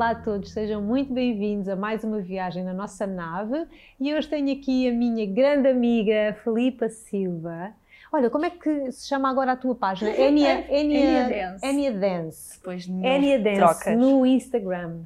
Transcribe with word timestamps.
Olá 0.00 0.12
a 0.12 0.14
todos, 0.14 0.52
sejam 0.52 0.80
muito 0.80 1.12
bem-vindos 1.12 1.68
a 1.68 1.76
mais 1.76 2.02
uma 2.02 2.22
viagem 2.22 2.64
na 2.64 2.72
nossa 2.72 3.06
nave 3.06 3.66
e 4.00 4.14
hoje 4.14 4.26
tenho 4.28 4.50
aqui 4.50 4.88
a 4.88 4.92
minha 4.92 5.26
grande 5.26 5.68
amiga 5.68 6.34
Filipa 6.42 6.88
Silva. 6.88 7.74
Olha, 8.10 8.30
como 8.30 8.46
é 8.46 8.48
que 8.48 8.90
se 8.92 9.06
chama 9.06 9.28
agora 9.28 9.52
a 9.52 9.56
tua 9.56 9.74
página? 9.74 10.08
Enia, 10.16 10.64
Enia, 10.74 11.28
Dance. 11.28 11.66
Enia 11.66 11.92
Dance. 11.92 12.56
Depois 12.56 12.84
de 12.84 12.92
Enia 12.92 13.38
Dance 13.38 13.56
trocas. 13.58 13.98
no 13.98 14.24
Instagram. 14.24 15.00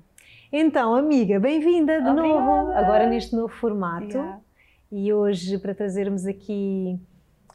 Então, 0.52 0.94
amiga, 0.94 1.40
bem-vinda 1.40 2.00
de 2.00 2.08
Obrigada. 2.08 2.40
novo, 2.40 2.70
agora 2.70 3.08
neste 3.08 3.34
novo 3.34 3.52
formato. 3.52 4.16
Yeah. 4.16 4.40
E 4.92 5.12
hoje 5.12 5.58
para 5.58 5.74
trazermos 5.74 6.24
aqui 6.24 7.00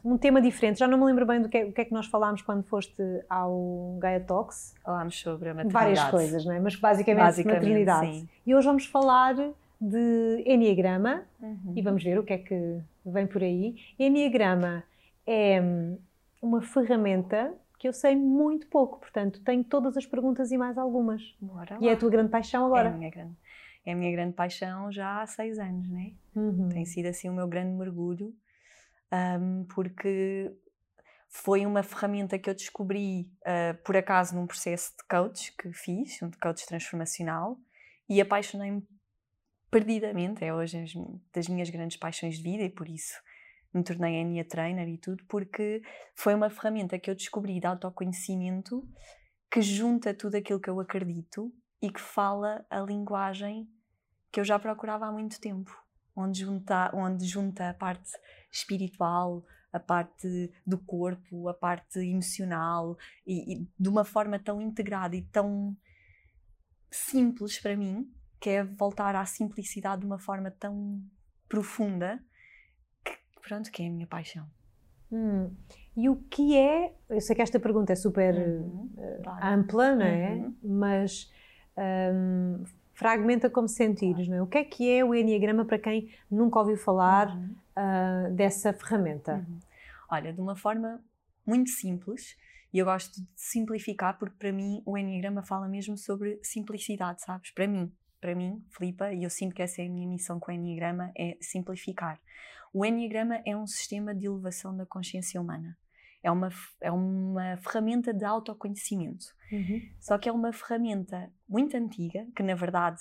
um 0.04 0.16
tema 0.18 0.40
diferente. 0.40 0.78
Já 0.78 0.86
não 0.88 0.98
me 0.98 1.04
lembro 1.04 1.26
bem 1.26 1.40
do 1.42 1.48
que 1.48 1.58
é, 1.58 1.64
o 1.64 1.72
que, 1.72 1.80
é 1.80 1.84
que 1.84 1.92
nós 1.92 2.06
falámos 2.06 2.42
quando 2.42 2.62
foste 2.64 3.02
ao 3.28 3.96
Gaia 4.00 4.20
Talks. 4.20 4.74
Falámos 4.82 5.18
sobre 5.20 5.50
a 5.50 5.54
maternidade. 5.54 5.84
Várias 5.96 6.10
coisas, 6.10 6.44
não 6.44 6.52
é? 6.52 6.60
Mas 6.60 6.76
basicamente, 6.76 7.22
Basicamente, 7.24 7.60
maternidade. 7.62 8.14
sim. 8.20 8.28
E 8.46 8.54
hoje 8.54 8.66
vamos 8.66 8.86
falar 8.86 9.34
de 9.80 10.42
Enneagrama 10.46 11.22
Uhum. 11.40 11.72
e 11.74 11.82
vamos 11.82 12.02
ver 12.04 12.18
o 12.18 12.22
que 12.22 12.32
é 12.34 12.38
que 12.38 12.80
vem 13.04 13.26
por 13.26 13.42
aí. 13.42 13.76
Enneagrama 13.98 14.84
é 15.26 15.60
hum, 15.60 15.96
uma 16.42 16.60
ferramenta 16.60 17.52
que 17.78 17.88
eu 17.88 17.92
sei 17.94 18.14
muito 18.14 18.66
pouco, 18.66 18.98
portanto 18.98 19.40
tenho 19.42 19.64
todas 19.64 19.96
as 19.96 20.04
perguntas 20.04 20.50
e 20.52 20.58
mais 20.58 20.76
algumas. 20.76 21.34
Bora 21.40 21.78
E 21.80 21.86
é 21.86 21.90
a 21.90 21.94
lá. 21.94 21.98
tua 21.98 22.10
grande 22.10 22.28
paixão 22.30 22.60
É 22.60 22.64
a 22.64 22.66
agora. 22.66 22.90
minha 22.90 23.10
grande, 23.10 23.32
é 23.86 23.92
a 23.92 23.96
minha 23.96 24.12
grande 24.12 24.34
paixão 24.34 24.92
já 24.92 25.22
há 25.22 25.26
seis 25.26 25.58
anos, 25.58 25.88
né? 25.88 26.12
Uhum. 26.36 26.68
Tem 26.68 26.84
sido 26.84 27.06
assim 27.06 27.30
o 27.30 27.32
meu 27.32 27.48
grande 27.48 27.70
mergulho, 27.72 28.34
ahm, 29.10 29.64
porque 29.74 30.52
foi 31.28 31.64
uma 31.64 31.82
ferramenta 31.82 32.38
que 32.38 32.50
eu 32.50 32.54
descobri 32.54 33.30
ah, 33.44 33.76
por 33.84 33.96
acaso 33.96 34.34
num 34.34 34.46
processo 34.46 34.92
de 34.96 35.04
coach 35.08 35.54
que 35.56 35.72
fiz, 35.72 36.20
um 36.22 36.30
coach 36.30 36.66
transformacional, 36.66 37.58
e 38.08 38.20
apaixonei-me 38.20 38.86
perdidamente. 39.70 40.44
É 40.44 40.52
hoje 40.52 40.84
das 41.32 41.48
minhas 41.48 41.70
grandes 41.70 41.96
paixões 41.96 42.36
de 42.36 42.42
vida 42.42 42.64
e 42.64 42.70
por 42.70 42.88
isso 42.88 43.14
me 43.72 43.84
tornei 43.84 44.20
a 44.20 44.24
minha 44.24 44.44
trainer 44.44 44.88
e 44.88 44.98
tudo, 44.98 45.24
porque 45.26 45.80
foi 46.14 46.34
uma 46.34 46.50
ferramenta 46.50 46.98
que 46.98 47.08
eu 47.08 47.14
descobri 47.14 47.60
de 47.60 47.66
autoconhecimento 47.66 48.84
que 49.48 49.62
junta 49.62 50.12
tudo 50.12 50.36
aquilo 50.36 50.60
que 50.60 50.68
eu 50.68 50.80
acredito 50.80 51.52
e 51.80 51.90
que 51.90 52.00
fala 52.00 52.66
a 52.68 52.80
linguagem 52.80 53.68
que 54.32 54.40
eu 54.40 54.44
já 54.44 54.58
procurava 54.58 55.06
há 55.06 55.12
muito 55.12 55.40
tempo, 55.40 55.72
onde 56.20 56.40
junta, 56.40 56.90
onde 56.94 57.24
junta 57.24 57.70
a 57.70 57.74
parte 57.74 58.10
espiritual, 58.50 59.44
a 59.72 59.78
parte 59.78 60.52
do 60.66 60.78
corpo, 60.78 61.48
a 61.48 61.54
parte 61.54 62.00
emocional 62.00 62.96
e, 63.26 63.54
e 63.54 63.68
de 63.78 63.88
uma 63.88 64.04
forma 64.04 64.38
tão 64.38 64.60
integrada 64.60 65.16
e 65.16 65.22
tão 65.22 65.76
simples 66.90 67.58
para 67.58 67.76
mim, 67.76 68.10
que 68.40 68.50
é 68.50 68.64
voltar 68.64 69.14
à 69.14 69.24
simplicidade 69.24 70.00
de 70.00 70.06
uma 70.06 70.18
forma 70.18 70.50
tão 70.50 71.00
profunda, 71.48 72.22
que 73.04 73.12
pronto, 73.42 73.70
que 73.70 73.82
é 73.82 73.86
a 73.86 73.90
minha 73.90 74.06
paixão. 74.06 74.48
Hum. 75.12 75.54
E 75.96 76.08
o 76.08 76.16
que 76.16 76.56
é? 76.56 76.94
Eu 77.08 77.20
sei 77.20 77.34
que 77.34 77.42
esta 77.42 77.58
pergunta 77.58 77.92
é 77.92 77.96
super 77.96 78.34
Uhum, 78.34 78.90
eh, 78.96 79.20
claro. 79.22 79.46
ampla, 79.46 79.94
não 79.94 80.06
é? 80.06 80.30
Uhum. 80.30 80.56
Mas 80.62 81.30
hum, 81.76 82.64
fragmenta 83.00 83.48
como 83.48 83.66
sentidos, 83.66 84.28
não 84.28 84.36
é? 84.36 84.42
O 84.42 84.46
que 84.46 84.58
é 84.58 84.64
que 84.64 84.90
é 84.90 85.02
o 85.02 85.14
Enneagrama 85.14 85.64
para 85.64 85.78
quem 85.78 86.10
nunca 86.30 86.58
ouviu 86.58 86.76
falar 86.76 87.34
Uhum. 87.34 87.54
ah, 87.74 88.28
dessa 88.30 88.74
ferramenta? 88.74 89.36
Uhum. 89.36 89.58
Olha, 90.10 90.34
de 90.34 90.38
uma 90.38 90.54
forma 90.54 91.02
muito 91.46 91.70
simples, 91.70 92.36
e 92.70 92.78
eu 92.78 92.84
gosto 92.84 93.18
de 93.18 93.26
simplificar 93.34 94.18
porque 94.18 94.36
para 94.38 94.52
mim 94.52 94.82
o 94.84 94.98
Enneagrama 94.98 95.42
fala 95.42 95.66
mesmo 95.66 95.96
sobre 95.96 96.38
simplicidade, 96.42 97.22
sabes? 97.22 97.50
Para 97.52 97.66
mim, 97.66 97.90
para 98.20 98.34
mim, 98.34 98.62
Filipa, 98.68 99.10
e 99.14 99.24
eu 99.24 99.30
sinto 99.30 99.54
que 99.54 99.62
essa 99.62 99.80
é 99.80 99.86
a 99.86 99.88
minha 99.88 100.06
missão 100.06 100.38
com 100.38 100.52
o 100.52 100.54
Enneagrama, 100.54 101.10
é 101.16 101.38
simplificar. 101.40 102.20
O 102.70 102.84
Enneagrama 102.84 103.40
é 103.46 103.56
um 103.56 103.66
sistema 103.66 104.14
de 104.14 104.26
elevação 104.26 104.76
da 104.76 104.84
consciência 104.84 105.40
humana. 105.40 105.74
É 106.22 106.30
uma, 106.30 106.50
é 106.80 106.90
uma 106.90 107.56
ferramenta 107.58 108.12
de 108.12 108.24
autoconhecimento. 108.24 109.26
Uhum. 109.50 109.80
Só 109.98 110.18
que 110.18 110.28
é 110.28 110.32
uma 110.32 110.52
ferramenta 110.52 111.30
muito 111.48 111.76
antiga, 111.76 112.26
que 112.36 112.42
na 112.42 112.54
verdade 112.54 113.00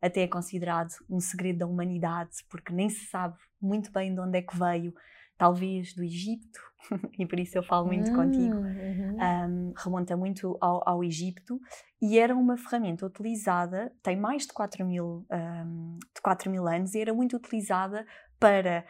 até 0.00 0.22
é 0.22 0.28
considerado 0.28 0.92
um 1.10 1.20
segredo 1.20 1.60
da 1.60 1.66
humanidade, 1.66 2.44
porque 2.48 2.72
nem 2.72 2.88
se 2.88 3.06
sabe 3.06 3.36
muito 3.60 3.90
bem 3.90 4.14
de 4.14 4.20
onde 4.20 4.38
é 4.38 4.42
que 4.42 4.56
veio, 4.56 4.94
talvez 5.36 5.94
do 5.94 6.02
Egito, 6.02 6.60
e 7.18 7.26
por 7.26 7.38
isso 7.38 7.58
eu 7.58 7.62
falo 7.62 7.86
muito 7.86 8.12
contigo. 8.12 8.56
Uhum. 8.56 9.16
Um, 9.18 9.72
remonta 9.76 10.16
muito 10.16 10.56
ao, 10.60 10.88
ao 10.88 11.04
Egito 11.04 11.60
e 12.00 12.18
era 12.18 12.34
uma 12.34 12.56
ferramenta 12.56 13.06
utilizada, 13.06 13.92
tem 14.02 14.16
mais 14.16 14.46
de 14.46 14.52
4 14.52 14.84
mil, 14.86 15.26
um, 15.30 15.98
de 16.14 16.22
4 16.22 16.50
mil 16.50 16.66
anos, 16.66 16.94
e 16.94 17.00
era 17.00 17.12
muito 17.12 17.36
utilizada 17.36 18.06
para 18.38 18.84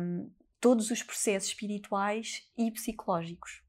um, 0.00 0.30
todos 0.60 0.90
os 0.90 1.02
processos 1.02 1.48
espirituais 1.50 2.48
e 2.56 2.70
psicológicos. 2.70 3.62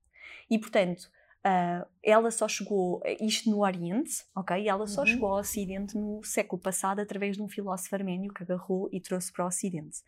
E 0.49 0.57
portanto, 0.57 1.09
ah, 1.43 1.85
ela 2.03 2.31
só 2.31 2.47
chegou, 2.47 3.01
isto 3.21 3.49
no 3.49 3.59
Oriente, 3.63 4.25
ok? 4.35 4.67
Ela 4.67 4.87
só 4.87 5.01
Uhum. 5.01 5.07
chegou 5.07 5.29
ao 5.29 5.39
Ocidente 5.39 5.95
no 5.97 6.23
século 6.23 6.61
passado 6.61 6.99
através 6.99 7.35
de 7.37 7.41
um 7.43 7.47
filósofo 7.47 7.93
arménio 7.95 8.33
que 8.33 8.43
agarrou 8.43 8.89
e 8.91 8.99
trouxe 8.99 9.31
para 9.31 9.45
o 9.45 9.47
Ocidente. 9.47 9.99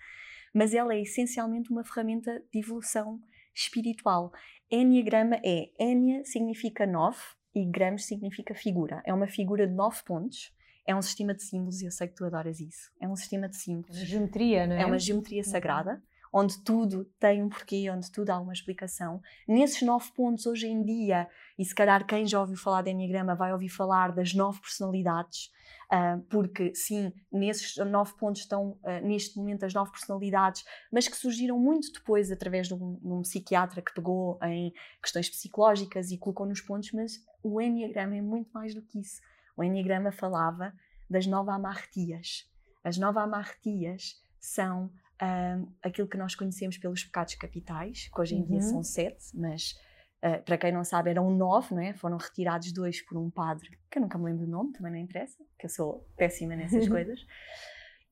Mas 0.53 0.73
ela 0.73 0.93
é 0.93 1.01
essencialmente 1.01 1.69
uma 1.71 1.83
ferramenta 1.83 2.43
de 2.51 2.59
evolução 2.59 3.19
espiritual. 3.53 4.31
Enneagrama 4.71 5.35
é, 5.43 5.69
Enia 5.79 6.23
significa 6.25 6.85
nove 6.87 7.19
e 7.53 7.65
gramos 7.65 8.05
significa 8.05 8.53
figura. 8.55 9.01
É 9.05 9.13
uma 9.13 9.27
figura 9.27 9.67
de 9.67 9.73
nove 9.73 10.01
pontos. 10.05 10.51
É 10.87 10.95
um 10.95 11.01
sistema 11.01 11.35
de 11.35 11.43
símbolos 11.43 11.81
e 11.81 11.85
eu 11.85 11.91
sei 11.91 12.07
que 12.07 12.15
tu 12.15 12.25
adoras 12.25 12.59
isso. 12.59 12.91
É 12.99 13.07
um 13.07 13.15
sistema 13.15 13.47
de 13.47 13.57
símbolos. 13.57 13.95
Geometria, 13.97 14.65
não 14.65 14.75
é? 14.75 14.81
É 14.81 14.85
uma 14.85 14.97
geometria 14.97 15.43
sagrada, 15.43 16.01
onde 16.31 16.59
tudo 16.63 17.05
tem 17.19 17.43
um 17.43 17.49
porquê, 17.49 17.89
onde 17.89 18.11
tudo 18.11 18.29
há 18.29 18.39
uma 18.39 18.53
explicação. 18.53 19.21
Nesses 19.47 19.81
nove 19.81 20.11
pontos, 20.11 20.45
hoje 20.45 20.67
em 20.67 20.83
dia, 20.83 21.27
e 21.57 21.65
se 21.65 21.73
calhar 21.73 22.05
quem 22.05 22.25
já 22.25 22.39
ouviu 22.39 22.57
falar 22.57 22.83
de 22.83 22.91
Enneagrama 22.91 23.35
vai 23.35 23.51
ouvir 23.51 23.69
falar 23.69 24.11
das 24.11 24.33
nove 24.33 24.61
personalidades, 24.61 25.51
ah, 25.89 26.19
porque 26.29 26.73
sim, 26.75 27.11
nesses 27.31 27.75
nove 27.77 28.13
pontos 28.15 28.41
estão 28.41 28.77
ah, 28.83 29.01
neste 29.01 29.37
momento 29.37 29.65
as 29.65 29.73
nove 29.73 29.91
personalidades, 29.91 30.63
mas 30.91 31.07
que 31.07 31.17
surgiram 31.17 31.57
muito 31.57 31.91
depois 31.91 32.31
através 32.31 32.67
de 32.67 32.75
um, 32.75 32.95
de 32.95 33.07
um 33.07 33.21
psiquiatra 33.21 33.81
que 33.81 33.93
pegou 33.93 34.37
em 34.43 34.71
questões 35.01 35.29
psicológicas 35.29 36.11
e 36.11 36.17
colocou 36.17 36.45
nos 36.45 36.61
pontos, 36.61 36.91
mas 36.91 37.23
o 37.43 37.59
Enneagrama 37.59 38.15
é 38.15 38.21
muito 38.21 38.51
mais 38.53 38.75
do 38.75 38.81
que 38.81 38.99
isso. 38.99 39.19
O 39.57 39.63
Enneagrama 39.63 40.11
falava 40.11 40.73
das 41.09 41.25
nove 41.25 41.49
amartias. 41.49 42.47
As 42.83 42.97
nove 42.97 43.19
amartias 43.19 44.21
são 44.39 44.91
ah, 45.19 45.59
aquilo 45.83 46.07
que 46.07 46.17
nós 46.17 46.35
conhecemos 46.35 46.77
pelos 46.77 47.03
pecados 47.03 47.35
capitais, 47.35 48.09
que 48.13 48.21
hoje 48.21 48.35
em 48.35 48.43
dia 48.45 48.55
Uhum. 48.57 48.61
são 48.61 48.83
sete, 48.83 49.25
mas 49.35 49.75
ah, 50.21 50.37
para 50.39 50.57
quem 50.57 50.71
não 50.71 50.83
sabe 50.83 51.09
eram 51.09 51.29
nove, 51.31 51.73
não 51.75 51.81
é? 51.81 51.93
Foram 51.93 52.17
retirados 52.17 52.71
dois 52.71 53.01
por 53.05 53.17
um 53.17 53.29
padre, 53.29 53.69
que 53.91 53.97
eu 53.97 54.01
nunca 54.01 54.17
me 54.17 54.25
lembro 54.25 54.45
do 54.45 54.51
nome, 54.51 54.73
também 54.73 54.91
não 54.91 54.99
interessa, 54.99 55.43
que 55.57 55.65
eu 55.65 55.69
sou 55.69 56.07
péssima 56.17 56.55
nessas 56.55 56.87
coisas, 56.89 57.19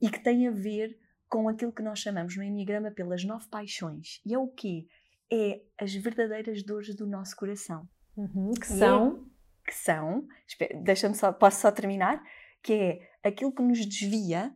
e 0.02 0.10
que 0.10 0.20
tem 0.20 0.48
a 0.48 0.52
ver 0.52 0.98
com 1.30 1.50
aquilo 1.50 1.72
que 1.74 1.82
nós 1.82 2.00
chamamos 2.00 2.38
no 2.38 2.44
Enneagrama 2.44 2.92
pelas 2.92 3.24
nove 3.26 3.48
paixões. 3.50 4.22
E 4.26 4.34
é 4.34 4.38
o 4.40 4.48
quê? 4.48 4.88
É 5.32 5.62
as 5.78 5.94
verdadeiras 5.94 6.64
dores 6.64 6.96
do 6.96 7.06
nosso 7.06 7.36
coração 7.36 7.88
Uhum, 8.16 8.52
Que 8.52 8.66
E 8.74 8.76
é- 8.76 8.80
são. 8.80 9.26
que 9.66 9.74
são, 9.74 10.26
deixa-me 10.84 11.14
só, 11.14 11.32
posso 11.34 11.60
só 11.62 11.70
terminar, 11.72 12.24
que 12.64 12.74
é 12.74 13.10
aquilo 13.28 13.54
que 13.54 13.62
nos 13.62 13.86
desvia 13.86 14.56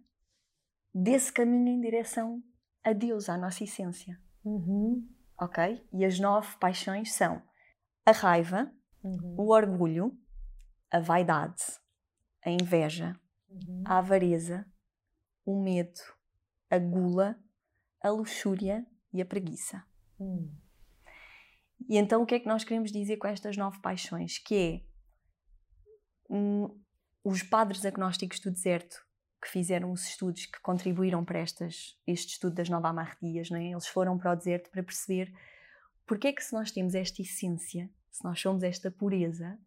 desse 0.95 1.31
caminho 1.33 1.67
em 1.67 1.81
direção 1.81 2.41
a 2.83 2.93
Deus, 2.93 3.29
à 3.29 3.37
nossa 3.37 3.63
essência, 3.63 4.19
Uhum, 4.43 5.07
ok? 5.39 5.85
E 5.93 6.03
as 6.03 6.19
nove 6.19 6.57
paixões 6.57 7.13
são 7.13 7.41
a 8.05 8.11
raiva, 8.11 8.71
uhum, 9.03 9.35
o 9.37 9.51
orgulho, 9.51 10.17
a 10.89 10.99
vaidade, 10.99 11.61
a 12.43 12.49
inveja, 12.49 13.19
uhum. 13.49 13.83
a 13.85 13.99
avareza, 13.99 14.65
o 15.45 15.61
medo, 15.61 16.01
a 16.69 16.79
gula, 16.79 17.39
a 18.01 18.09
luxúria 18.09 18.85
e 19.13 19.21
a 19.21 19.25
preguiça. 19.25 19.83
Hum. 20.19 20.51
E 21.87 21.97
então 21.97 22.21
o 22.21 22.25
que 22.25 22.35
é 22.35 22.39
que 22.39 22.47
nós 22.47 22.63
queremos 22.63 22.91
dizer 22.91 23.17
com 23.17 23.27
estas 23.27 23.57
nove 23.57 23.79
paixões? 23.81 24.37
Que 24.37 24.55
é 24.55 26.33
hum, 26.33 26.79
os 27.23 27.43
padres 27.43 27.85
agnósticos 27.85 28.39
do 28.39 28.51
deserto 28.51 29.05
que 29.41 29.49
fizeram 29.49 29.91
os 29.91 30.05
estudos 30.07 30.45
que 30.45 30.59
contribuíram 30.61 31.25
para 31.25 31.39
estas, 31.39 31.97
este 32.05 32.33
estudo 32.33 32.55
das 32.55 32.69
nove 32.69 32.87
amartias, 32.87 33.49
não 33.49 33.57
é? 33.57 33.71
eles 33.71 33.87
foram 33.87 34.17
para 34.17 34.31
o 34.31 34.35
deserto 34.35 34.69
para 34.69 34.83
perceber 34.83 35.33
porque 36.05 36.27
é 36.27 36.33
que 36.33 36.43
se 36.43 36.53
nós 36.53 36.71
temos 36.71 36.93
esta 36.93 37.21
essência, 37.21 37.89
se 38.11 38.23
nós 38.23 38.39
somos 38.39 38.63
esta 38.63 38.91
pureza, 38.91 39.57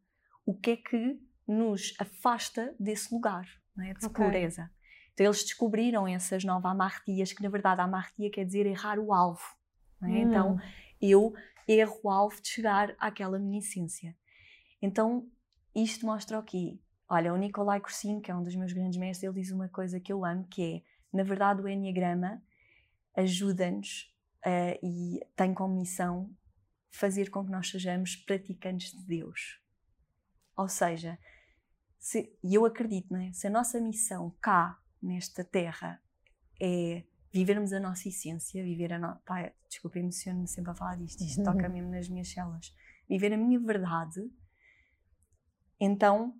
o 0.44 0.54
que 0.54 0.72
é 0.72 0.76
que 0.76 1.18
nos 1.46 1.94
afasta 1.98 2.74
desse 2.78 3.12
lugar, 3.14 3.48
não 3.74 3.84
é? 3.84 3.94
de 3.94 4.06
Ok. 4.06 4.24
pureza. 4.24 4.70
Então 5.12 5.26
eles 5.26 5.42
descobriram 5.42 6.06
essas 6.06 6.44
nove 6.44 6.66
amartias, 6.66 7.32
que 7.32 7.42
na 7.42 7.48
verdade 7.48 7.80
a 7.80 7.84
amartia 7.84 8.30
quer 8.30 8.44
dizer 8.44 8.66
errar 8.66 8.98
o 8.98 9.12
alvo. 9.12 9.42
é? 10.02 10.06
Hum. 10.06 10.18
Então 10.18 10.60
eu 11.00 11.34
erro 11.66 11.98
o 12.02 12.10
alvo 12.10 12.40
de 12.40 12.48
chegar 12.48 12.94
àquela 12.98 13.38
minha 13.38 13.58
essência. 13.58 14.14
Então, 14.82 15.26
isto 15.74 16.04
mostra 16.04 16.38
o 16.38 16.42
quê? 16.42 16.78
Olha, 17.08 17.32
o 17.32 17.36
Nicolai 17.36 17.80
Corsini, 17.80 18.20
que 18.20 18.30
é 18.30 18.34
um 18.34 18.42
dos 18.42 18.54
meus 18.54 18.72
grandes 18.72 18.98
mestres, 18.98 19.22
ele 19.22 19.40
diz 19.40 19.50
uma 19.50 19.68
coisa 19.68 20.00
que 20.00 20.12
eu 20.12 20.24
amo, 20.24 20.46
que 20.48 20.62
é, 20.62 21.16
na 21.16 21.22
verdade, 21.22 21.60
o 21.60 21.68
Enneagrama 21.68 22.42
ajuda-nos 23.14 24.12
uh, 24.44 24.78
e 24.82 25.20
tem 25.36 25.52
como 25.52 25.74
missão 25.76 26.34
fazer 26.90 27.30
com 27.30 27.44
que 27.44 27.50
nós 27.50 27.68
sejamos 27.68 28.16
praticantes 28.16 28.92
de 28.92 29.04
Deus. 29.04 29.60
Ou 30.56 30.68
seja, 30.68 31.18
se, 31.98 32.32
e 32.42 32.54
eu 32.54 32.64
acredito, 32.64 33.12
não 33.12 33.20
é? 33.20 33.32
se 33.32 33.46
a 33.46 33.50
nossa 33.50 33.80
missão 33.80 34.30
cá, 34.40 34.78
nesta 35.02 35.44
terra, 35.44 36.00
é 36.60 37.04
vivermos 37.32 37.72
a 37.72 37.80
nossa 37.80 38.08
essência, 38.08 38.62
viver 38.62 38.92
a 38.92 38.98
nossa. 38.98 39.20
Pai, 39.24 39.52
desculpa, 39.68 39.98
emociono-me 39.98 40.46
sempre 40.46 40.70
a 40.70 40.74
falar 40.74 40.96
disto, 40.96 41.22
isto 41.24 41.42
toca 41.42 41.66
mesmo 41.68 41.90
nas 41.90 42.08
minhas 42.08 42.28
células. 42.28 42.74
Viver 43.08 43.32
a 43.32 43.36
minha 43.36 43.58
verdade, 43.58 44.20
então 45.80 46.38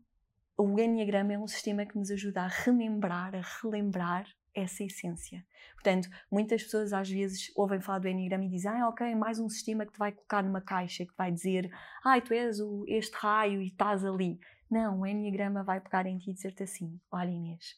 o 0.57 0.79
Enneagrama 0.79 1.33
é 1.33 1.39
um 1.39 1.49
sistema 1.49 1.85
que 1.85 1.99
nos 1.99 2.11
ajuda 2.11 2.43
a 2.43 2.49
remembrar, 2.49 3.35
a 3.35 3.43
relembrar 3.63 4.27
essa 4.55 4.85
essência. 4.85 5.45
Portanto, 5.75 6.09
muitas 6.31 6.63
pessoas 6.63 6.93
às 6.93 7.11
vezes 7.11 7.51
ouvem 7.57 7.81
falar 7.81 7.99
do 7.99 8.09
Enneagrama 8.09 8.45
e 8.45 8.49
dizem 8.49 8.71
ah, 8.71 8.89
ok, 8.89 9.07
é 9.07 9.15
mais 9.15 9.41
um 9.41 9.49
sistema 9.49 9.85
que 9.85 9.93
te 9.93 9.99
vai 9.99 10.13
colocar 10.13 10.43
numa 10.43 10.61
caixa, 10.61 11.05
que 11.05 11.17
vai 11.17 11.33
dizer 11.33 11.71
ah, 12.05 12.21
tu 12.21 12.33
és 12.33 12.61
o, 12.61 12.85
este 12.87 13.17
raio 13.17 13.61
e 13.61 13.67
estás 13.67 14.05
ali. 14.05 14.39
Não, 14.71 15.01
o 15.01 15.07
Enneagrama 15.07 15.65
vai 15.65 15.81
pegar 15.81 16.07
em 16.07 16.19
ti 16.19 16.31
e 16.31 16.35
dizer-te 16.35 16.63
assim, 16.63 17.01
olha 17.11 17.31
Inês, 17.31 17.77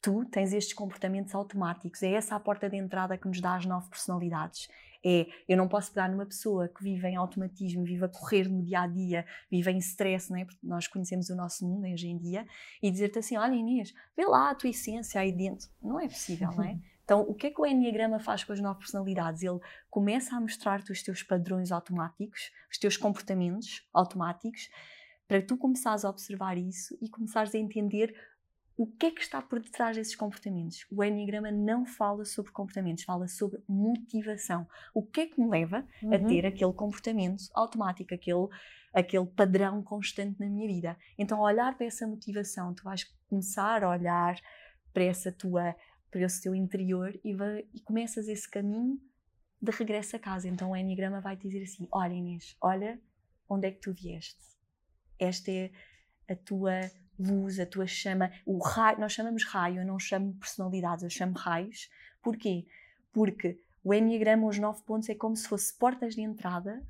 tu 0.00 0.24
tens 0.26 0.52
estes 0.52 0.74
comportamentos 0.74 1.34
automáticos, 1.34 2.02
é 2.02 2.12
essa 2.12 2.36
a 2.36 2.40
porta 2.40 2.68
de 2.68 2.76
entrada 2.76 3.16
que 3.16 3.26
nos 3.26 3.40
dá 3.40 3.56
as 3.56 3.64
nove 3.64 3.88
personalidades. 3.88 4.68
É, 5.04 5.26
eu 5.48 5.56
não 5.56 5.68
posso 5.68 5.92
pegar 5.92 6.08
numa 6.08 6.26
pessoa 6.26 6.68
que 6.68 6.82
vive 6.82 7.06
em 7.06 7.16
automatismo, 7.16 7.84
vive 7.84 8.04
a 8.04 8.08
correr 8.08 8.48
no 8.48 8.62
dia 8.62 8.80
a 8.80 8.86
dia, 8.86 9.24
vive 9.50 9.70
em 9.70 9.78
stress, 9.78 10.30
não 10.30 10.38
é? 10.38 10.44
Porque 10.44 10.66
nós 10.66 10.88
conhecemos 10.88 11.30
o 11.30 11.36
nosso 11.36 11.66
mundo 11.66 11.86
hoje 11.86 12.08
em 12.08 12.18
dia, 12.18 12.46
e 12.82 12.90
dizer-te 12.90 13.18
assim: 13.18 13.36
olha 13.36 13.54
Inês, 13.54 13.94
vê 14.16 14.26
lá 14.26 14.50
a 14.50 14.54
tua 14.54 14.70
essência 14.70 15.20
aí 15.20 15.32
dentro. 15.32 15.68
Não 15.82 16.00
é 16.00 16.08
possível, 16.08 16.50
não 16.52 16.64
é? 16.64 16.78
Então, 17.08 17.22
o 17.22 17.34
que 17.34 17.46
é 17.46 17.50
que 17.50 17.58
o 17.58 17.64
Enneagrama 17.64 18.20
faz 18.20 18.44
com 18.44 18.52
as 18.52 18.60
nove 18.60 18.80
personalidades? 18.80 19.42
Ele 19.42 19.58
começa 19.88 20.36
a 20.36 20.40
mostrar-te 20.42 20.92
os 20.92 21.02
teus 21.02 21.22
padrões 21.22 21.72
automáticos, 21.72 22.50
os 22.70 22.76
teus 22.76 22.98
comportamentos 22.98 23.88
automáticos, 23.94 24.68
para 25.26 25.40
tu 25.40 25.56
começares 25.56 26.04
a 26.04 26.10
observar 26.10 26.58
isso 26.58 26.98
e 27.00 27.08
começares 27.08 27.54
a 27.54 27.58
entender 27.58 28.14
o 28.78 28.86
que 28.86 29.06
é 29.06 29.10
que 29.10 29.20
está 29.20 29.42
por 29.42 29.60
detrás 29.60 29.96
desses 29.96 30.14
comportamentos? 30.14 30.86
O 30.88 31.02
Enneagrama 31.02 31.50
não 31.50 31.84
fala 31.84 32.24
sobre 32.24 32.52
comportamentos, 32.52 33.02
fala 33.02 33.26
sobre 33.26 33.60
motivação. 33.68 34.68
O 34.94 35.02
que 35.02 35.22
é 35.22 35.26
que 35.26 35.40
me 35.40 35.48
leva 35.48 35.84
uhum. 36.00 36.14
a 36.14 36.18
ter 36.20 36.46
aquele 36.46 36.72
comportamento 36.72 37.42
automático, 37.54 38.14
aquele, 38.14 38.46
aquele 38.94 39.26
padrão 39.26 39.82
constante 39.82 40.38
na 40.38 40.46
minha 40.46 40.68
vida? 40.68 40.96
Então, 41.18 41.40
olhar 41.40 41.76
para 41.76 41.86
essa 41.86 42.06
motivação, 42.06 42.72
tu 42.72 42.84
vais 42.84 43.02
começar 43.28 43.82
a 43.82 43.90
olhar 43.90 44.36
para 44.94 45.02
essa 45.02 45.32
tua, 45.32 45.74
para 46.08 46.20
esse 46.20 46.40
teu 46.40 46.54
interior 46.54 47.18
e, 47.24 47.34
vai, 47.34 47.66
e 47.74 47.80
começas 47.80 48.28
esse 48.28 48.48
caminho 48.48 48.96
de 49.60 49.72
regresso 49.72 50.14
a 50.14 50.20
casa. 50.20 50.48
Então, 50.48 50.70
o 50.70 50.76
Enneagrama 50.76 51.20
vai 51.20 51.36
te 51.36 51.48
dizer 51.48 51.64
assim: 51.64 51.88
Olha, 51.90 52.14
Inês, 52.14 52.56
olha 52.60 53.00
onde 53.48 53.66
é 53.66 53.72
que 53.72 53.80
tu 53.80 53.92
vieste. 53.92 54.38
Esta 55.18 55.50
é 55.50 55.72
a 56.28 56.36
tua 56.36 56.88
luz, 57.18 57.58
a 57.58 57.66
tua 57.66 57.86
chama, 57.86 58.30
o 58.46 58.58
raio, 58.58 59.00
nós 59.00 59.12
chamamos 59.12 59.44
raio, 59.44 59.80
eu 59.80 59.86
não 59.86 59.98
chamo 59.98 60.34
personalidades, 60.34 61.02
eu 61.02 61.10
chamo 61.10 61.34
raios. 61.34 61.90
Porquê? 62.22 62.66
Porque 63.12 63.60
o 63.82 63.92
Enneagrama, 63.92 64.46
os 64.46 64.58
nove 64.58 64.82
pontos, 64.82 65.08
é 65.08 65.14
como 65.14 65.36
se 65.36 65.48
fosse 65.48 65.76
portas 65.76 66.14
de 66.14 66.22
entrada 66.22 66.82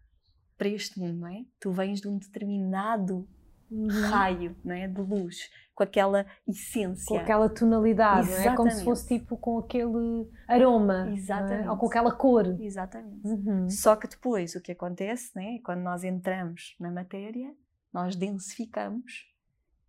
para 0.56 0.68
este 0.68 0.98
mundo, 0.98 1.20
não 1.20 1.28
é? 1.28 1.44
Tu 1.60 1.70
vens 1.70 2.00
de 2.00 2.08
um 2.08 2.18
determinado 2.18 3.28
uhum. 3.70 3.88
raio, 3.88 4.56
não 4.64 4.74
é? 4.74 4.88
De 4.88 5.00
luz, 5.00 5.50
com 5.74 5.82
aquela 5.82 6.26
essência. 6.46 7.06
Com 7.06 7.18
aquela 7.18 7.48
tonalidade, 7.48 8.28
Exatamente. 8.28 8.46
não 8.46 8.52
é? 8.52 8.56
Como 8.56 8.70
se 8.70 8.84
fosse 8.84 9.06
tipo 9.06 9.36
com 9.36 9.58
aquele 9.58 10.28
aroma. 10.48 11.08
É? 11.08 11.12
Exatamente. 11.14 11.66
É? 11.66 11.70
Ou 11.70 11.76
com 11.76 11.86
aquela 11.86 12.12
cor. 12.12 12.60
Exatamente. 12.60 13.26
Uhum. 13.26 13.70
Só 13.70 13.94
que 13.94 14.08
depois 14.08 14.54
o 14.54 14.60
que 14.60 14.72
acontece, 14.72 15.30
né? 15.36 15.60
Quando 15.64 15.80
nós 15.80 16.02
entramos 16.02 16.74
na 16.80 16.90
matéria, 16.90 17.54
nós 17.92 18.16
densificamos 18.16 19.28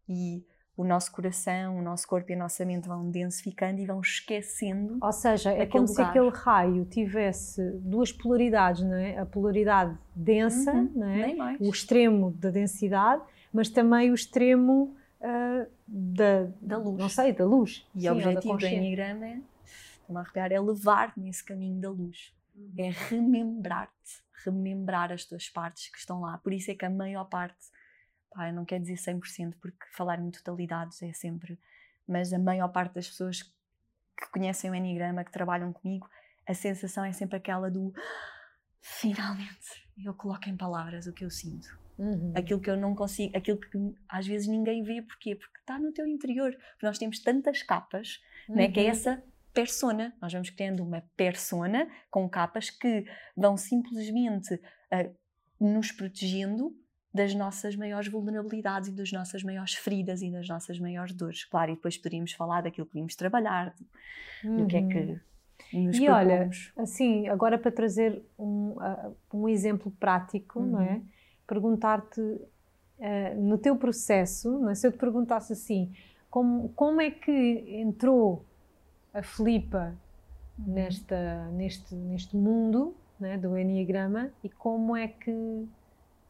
e 0.09 0.43
o 0.79 0.83
nosso 0.85 1.11
coração, 1.11 1.77
o 1.77 1.81
nosso 1.81 2.07
corpo 2.07 2.31
e 2.31 2.35
a 2.35 2.37
nossa 2.37 2.63
mente 2.63 2.87
vão 2.87 3.11
densificando 3.11 3.81
e 3.81 3.85
vão 3.85 3.99
esquecendo. 3.99 4.97
Ou 5.01 5.11
seja, 5.11 5.51
é 5.51 5.65
como 5.65 5.85
lugar. 5.85 5.93
se 5.93 6.01
aquele 6.01 6.29
raio 6.29 6.85
tivesse 6.85 7.61
duas 7.81 8.13
polaridades, 8.13 8.81
não 8.81 8.95
é? 8.95 9.17
A 9.17 9.25
polaridade 9.25 9.97
densa, 10.15 10.71
uhum, 10.71 10.91
não 10.95 11.09
é? 11.09 11.57
O 11.59 11.69
extremo 11.69 12.31
da 12.31 12.49
densidade, 12.49 13.21
mas 13.51 13.69
também 13.69 14.09
o 14.09 14.13
extremo 14.13 14.95
uh, 15.19 15.69
da, 15.85 16.47
da 16.61 16.77
luz. 16.77 16.97
Não 16.97 17.09
sei, 17.09 17.33
da 17.33 17.45
luz. 17.45 17.85
E 17.93 18.01
Sim, 18.01 18.09
o 18.09 18.11
objetivo 18.13 18.57
do 18.57 18.65
Enneagrama 18.65 19.25
é, 19.25 19.39
a 20.15 20.19
arrepiar, 20.19 20.51
é 20.53 20.59
levar-te 20.61 21.19
nesse 21.19 21.43
caminho 21.43 21.81
da 21.81 21.89
luz. 21.89 22.33
Uhum. 22.55 22.71
É 22.77 22.89
remembrar-te, 23.09 24.23
remembrar 24.45 25.11
as 25.11 25.25
tuas 25.25 25.49
partes 25.49 25.89
que 25.89 25.97
estão 25.97 26.21
lá. 26.21 26.37
Por 26.37 26.53
isso 26.53 26.71
é 26.71 26.73
que 26.73 26.85
a 26.85 26.89
maior 26.89 27.25
parte 27.25 27.65
pá, 28.31 28.51
não 28.51 28.65
quer 28.65 28.79
dizer 28.79 28.95
100%, 28.95 29.55
porque 29.61 29.85
falar 29.91 30.19
em 30.19 30.31
totalidades 30.31 31.01
é 31.01 31.13
sempre, 31.13 31.59
mas 32.07 32.33
a 32.33 32.39
maior 32.39 32.69
parte 32.69 32.95
das 32.95 33.07
pessoas 33.07 33.43
que 33.43 34.29
conhecem 34.31 34.69
o 34.69 34.75
Enneagrama, 34.75 35.23
que 35.23 35.31
trabalham 35.31 35.71
comigo, 35.71 36.09
a 36.47 36.53
sensação 36.53 37.05
é 37.05 37.11
sempre 37.11 37.37
aquela 37.37 37.69
do 37.69 37.93
finalmente 38.81 39.89
eu 40.05 40.13
coloco 40.13 40.49
em 40.49 40.55
palavras 40.55 41.07
o 41.07 41.13
que 41.13 41.25
eu 41.25 41.29
sinto. 41.29 41.67
Uhum. 41.97 42.31
Aquilo 42.35 42.61
que 42.61 42.69
eu 42.69 42.77
não 42.77 42.95
consigo, 42.95 43.37
aquilo 43.37 43.59
que 43.59 43.77
às 44.07 44.25
vezes 44.25 44.47
ninguém 44.47 44.83
vê, 44.83 45.01
porquê? 45.01 45.35
Porque 45.35 45.59
está 45.59 45.77
no 45.77 45.91
teu 45.91 46.07
interior. 46.07 46.51
Porque 46.51 46.85
nós 46.85 46.97
temos 46.97 47.19
tantas 47.19 47.61
capas, 47.61 48.21
uhum. 48.47 48.55
né, 48.55 48.71
que 48.71 48.79
é 48.79 48.83
uhum. 48.83 48.89
essa 48.89 49.23
persona. 49.53 50.15
Nós 50.21 50.31
vamos 50.31 50.49
criando 50.49 50.81
uma 50.83 51.03
persona 51.17 51.89
com 52.09 52.29
capas 52.29 52.69
que 52.69 53.05
vão 53.35 53.57
simplesmente 53.57 54.53
uh, 54.55 55.15
nos 55.59 55.91
protegendo 55.91 56.73
das 57.13 57.33
nossas 57.33 57.75
maiores 57.75 58.07
vulnerabilidades 58.07 58.89
e 58.89 58.91
das 58.91 59.11
nossas 59.11 59.43
maiores 59.43 59.73
feridas 59.73 60.21
e 60.21 60.31
das 60.31 60.47
nossas 60.47 60.79
maiores 60.79 61.13
dores. 61.13 61.43
Claro, 61.43 61.71
e 61.71 61.75
depois 61.75 61.97
poderíamos 61.97 62.33
falar 62.33 62.61
daquilo 62.61 62.85
que 62.85 62.93
vimos 62.93 63.15
trabalhar, 63.15 63.73
do, 64.43 64.49
uhum. 64.49 64.57
do 64.57 64.67
que 64.67 64.77
é 64.77 64.81
que 64.87 64.97
uhum. 65.73 65.85
nos 65.85 65.97
E 65.97 66.05
propomos. 66.05 66.09
olha, 66.09 66.49
assim, 66.77 67.27
agora 67.27 67.57
para 67.57 67.71
trazer 67.71 68.23
um, 68.37 68.75
uh, 68.77 69.15
um 69.33 69.49
exemplo 69.49 69.91
prático, 69.99 70.59
uhum. 70.59 70.67
não 70.67 70.81
é? 70.81 70.93
Uhum. 70.93 71.05
Perguntar-te, 71.47 72.21
uh, 72.21 73.41
no 73.41 73.57
teu 73.57 73.75
processo, 73.75 74.59
não 74.59 74.69
é? 74.69 74.75
se 74.75 74.85
eu 74.85 74.91
te 74.91 74.99
perguntasse 74.99 75.53
assim, 75.53 75.91
como, 76.29 76.69
como 76.69 77.01
é 77.01 77.09
que 77.09 77.31
entrou 77.81 78.45
a 79.11 79.23
Filipa 79.23 79.95
uhum. 80.59 80.73
nesta, 80.73 81.49
neste, 81.53 81.95
neste 81.95 82.37
mundo 82.37 82.95
é? 83.19 83.35
do 83.35 83.57
Enneagrama 83.57 84.29
e 84.43 84.49
como 84.49 84.95
é 84.95 85.07
que 85.07 85.67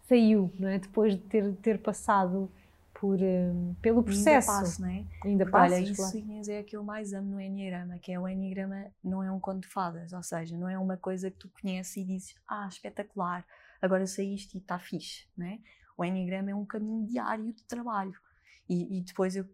saiu, 0.10 0.52
não 0.60 0.68
é? 0.68 0.80
Depois 0.80 1.14
de 1.14 1.22
ter, 1.22 1.56
ter 1.58 1.80
passado 1.80 2.52
por, 3.00 3.18
um, 3.22 3.76
pelo 3.82 4.04
processo. 4.04 4.52
Ainda 4.52 4.62
passo, 4.62 4.82
não 4.82 4.90
é? 4.90 5.06
Ainda 5.24 5.50
passa. 5.50 5.76
Olha, 5.76 5.82
isso 5.84 6.12
claro. 6.12 6.52
É 6.52 6.60
aquilo 6.60 6.84
mais 6.84 7.14
amo 7.14 7.32
no 7.32 7.40
Enneagrama, 7.40 7.98
que 8.00 8.12
é 8.12 8.20
o 8.20 8.28
Enneagrama 8.28 8.88
não 9.02 9.24
é 9.24 9.32
um 9.32 9.40
conto 9.40 9.62
de 9.62 9.68
fadas, 9.68 10.12
ou 10.12 10.24
seja, 10.24 10.58
não 10.58 10.68
é 10.68 10.78
uma 10.78 10.98
coisa 10.98 11.32
que 11.32 11.38
tu 11.38 11.50
conheces 11.62 11.96
e 11.96 12.04
dizes, 12.04 12.36
ah, 12.48 12.68
espetacular, 12.68 13.46
agora 13.82 14.06
saíste 14.06 14.58
e 14.58 14.60
está 14.60 14.78
fixe, 14.80 15.28
não 15.38 15.46
é? 15.46 15.60
O 15.96 16.04
Enneagrama 16.04 16.52
é 16.52 16.56
um 16.56 16.66
caminho 16.66 17.06
diário 17.06 17.54
de 17.54 17.64
trabalho. 17.64 18.16
E, 18.68 18.98
e 18.98 19.02
depois 19.02 19.36
eu 19.36 19.46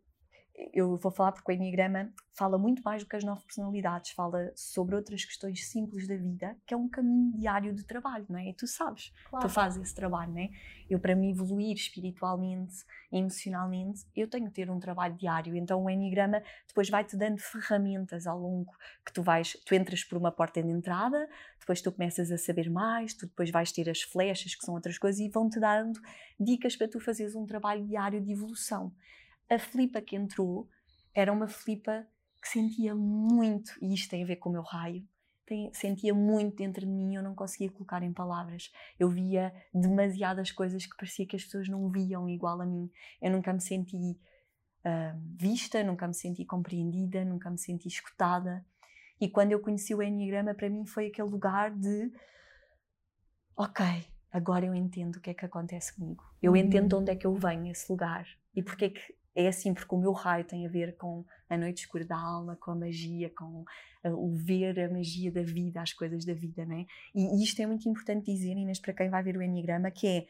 eu 0.73 0.95
vou 0.97 1.11
falar 1.11 1.33
porque 1.33 1.51
o 1.51 1.53
Enneagrama 1.53 2.13
fala 2.33 2.57
muito 2.57 2.81
mais 2.83 3.03
do 3.03 3.09
que 3.09 3.15
as 3.15 3.23
nove 3.23 3.41
personalidades, 3.43 4.11
fala 4.11 4.51
sobre 4.55 4.95
outras 4.95 5.23
questões 5.25 5.67
simples 5.67 6.07
da 6.07 6.15
vida, 6.15 6.55
que 6.65 6.73
é 6.73 6.77
um 6.77 6.87
caminho 6.87 7.33
diário 7.37 7.73
de 7.73 7.83
trabalho, 7.83 8.25
não 8.29 8.39
é? 8.39 8.49
E 8.49 8.53
tu 8.53 8.65
sabes, 8.67 9.13
claro. 9.29 9.45
tu 9.45 9.53
fazes 9.53 9.81
esse 9.81 9.93
trabalho, 9.95 10.31
não 10.31 10.39
é? 10.39 10.49
Eu, 10.89 10.99
para 10.99 11.15
me 11.15 11.31
evoluir 11.31 11.75
espiritualmente, 11.75 12.85
emocionalmente, 13.11 14.05
eu 14.15 14.29
tenho 14.29 14.45
que 14.47 14.53
ter 14.53 14.69
um 14.69 14.79
trabalho 14.79 15.15
diário. 15.15 15.55
Então, 15.55 15.83
o 15.83 15.89
Enneagrama 15.89 16.41
depois 16.67 16.89
vai-te 16.89 17.17
dando 17.17 17.39
ferramentas 17.39 18.27
ao 18.27 18.39
longo 18.39 18.71
que 19.05 19.11
tu 19.11 19.23
vais, 19.23 19.53
tu 19.65 19.75
entras 19.75 20.03
por 20.03 20.17
uma 20.17 20.31
porta 20.31 20.61
de 20.61 20.69
entrada, 20.69 21.27
depois 21.59 21.81
tu 21.81 21.91
começas 21.91 22.31
a 22.31 22.37
saber 22.37 22.69
mais, 22.69 23.13
tu 23.13 23.25
depois 23.25 23.49
vais 23.49 23.71
ter 23.71 23.89
as 23.89 24.01
flechas, 24.01 24.55
que 24.55 24.65
são 24.65 24.75
outras 24.75 24.97
coisas, 24.97 25.19
e 25.19 25.29
vão-te 25.29 25.59
dando 25.59 25.99
dicas 26.39 26.75
para 26.75 26.87
tu 26.87 26.99
fazeres 26.99 27.35
um 27.35 27.45
trabalho 27.45 27.85
diário 27.85 28.21
de 28.21 28.31
evolução 28.31 28.93
a 29.49 29.59
Filipa 29.59 30.01
que 30.01 30.15
entrou 30.15 30.69
era 31.13 31.31
uma 31.31 31.47
Filipa 31.47 32.05
que 32.41 32.49
sentia 32.49 32.93
muito, 32.93 33.71
e 33.81 33.93
isto 33.93 34.09
tem 34.09 34.23
a 34.23 34.27
ver 34.27 34.35
com 34.35 34.49
o 34.49 34.51
meu 34.51 34.61
raio, 34.61 35.03
tem, 35.45 35.71
sentia 35.73 36.13
muito 36.13 36.57
dentro 36.57 36.81
de 36.81 36.91
mim, 36.91 37.15
eu 37.15 37.23
não 37.23 37.35
conseguia 37.35 37.69
colocar 37.69 38.01
em 38.01 38.11
palavras. 38.11 38.71
Eu 38.99 39.09
via 39.09 39.53
demasiadas 39.73 40.51
coisas 40.51 40.85
que 40.85 40.95
parecia 40.97 41.25
que 41.25 41.35
as 41.35 41.43
pessoas 41.43 41.69
não 41.69 41.89
viam 41.89 42.27
igual 42.27 42.59
a 42.61 42.65
mim. 42.65 42.89
Eu 43.21 43.31
nunca 43.31 43.53
me 43.53 43.61
senti 43.61 43.95
uh, 43.95 45.19
vista, 45.37 45.83
nunca 45.83 46.07
me 46.07 46.15
senti 46.15 46.43
compreendida, 46.45 47.23
nunca 47.23 47.49
me 47.49 47.59
senti 47.59 47.87
escutada. 47.87 48.65
E 49.21 49.29
quando 49.29 49.51
eu 49.51 49.59
conheci 49.59 49.93
o 49.93 50.01
Enneagrama, 50.01 50.55
para 50.55 50.69
mim 50.69 50.85
foi 50.85 51.07
aquele 51.07 51.29
lugar 51.29 51.71
de: 51.71 52.11
ok, 53.55 53.85
agora 54.31 54.65
eu 54.65 54.73
entendo 54.73 55.17
o 55.17 55.21
que 55.21 55.29
é 55.29 55.33
que 55.33 55.45
acontece 55.45 55.95
comigo. 55.95 56.23
Eu 56.41 56.53
uhum. 56.53 56.57
entendo 56.57 56.89
de 56.89 56.95
onde 56.95 57.11
é 57.11 57.15
que 57.15 57.27
eu 57.27 57.35
venho, 57.35 57.71
esse 57.71 57.89
lugar 57.91 58.27
E 58.55 58.63
porquê 58.63 58.89
que 58.89 59.15
é 59.35 59.47
assim? 59.47 59.73
Porque 59.73 59.93
o 59.93 59.97
meu 59.97 60.13
raio 60.13 60.45
tem 60.45 60.65
a 60.65 60.69
ver 60.69 60.95
com 60.95 61.25
a 61.49 61.57
noite 61.57 61.79
escura 61.79 62.05
da 62.05 62.17
alma, 62.17 62.55
com 62.55 62.71
a 62.71 62.75
magia, 62.75 63.29
com 63.29 63.65
uh, 64.03 64.09
o 64.09 64.33
ver 64.33 64.79
a 64.79 64.89
magia 64.89 65.31
da 65.31 65.43
vida, 65.43 65.81
as 65.81 65.93
coisas 65.93 66.23
da 66.23 66.33
vida, 66.33 66.65
né? 66.65 66.85
E, 67.13 67.37
e 67.37 67.43
isto 67.43 67.61
é 67.61 67.65
muito 67.65 67.87
importante 67.89 68.31
dizer, 68.31 68.51
Inês, 68.51 68.79
para 68.79 68.93
quem 68.93 69.09
vai 69.09 69.21
ver 69.21 69.37
o 69.37 69.41
Enneagrama, 69.41 69.91
que 69.91 70.07
é 70.07 70.27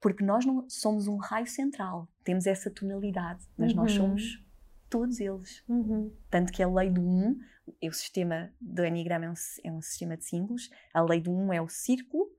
porque 0.00 0.24
nós 0.24 0.46
não 0.46 0.68
somos 0.68 1.08
um 1.08 1.16
raio 1.16 1.46
central, 1.46 2.08
temos 2.22 2.46
essa 2.46 2.70
tonalidade, 2.70 3.44
mas 3.56 3.72
uhum. 3.72 3.78
nós 3.78 3.92
somos 3.92 4.42
todos 4.88 5.20
eles. 5.20 5.62
Uhum. 5.68 6.12
Tanto 6.30 6.52
que 6.52 6.62
a 6.62 6.68
lei 6.68 6.88
do 6.88 7.02
um, 7.02 7.38
o 7.82 7.92
sistema 7.92 8.50
do 8.60 8.84
Enneagrama 8.84 9.26
é 9.26 9.30
um, 9.30 9.34
é 9.64 9.72
um 9.72 9.82
sistema 9.82 10.16
de 10.16 10.24
símbolos, 10.24 10.70
a 10.94 11.02
lei 11.02 11.20
do 11.20 11.32
um 11.32 11.52
é 11.52 11.60
o 11.60 11.68
círculo, 11.68 12.30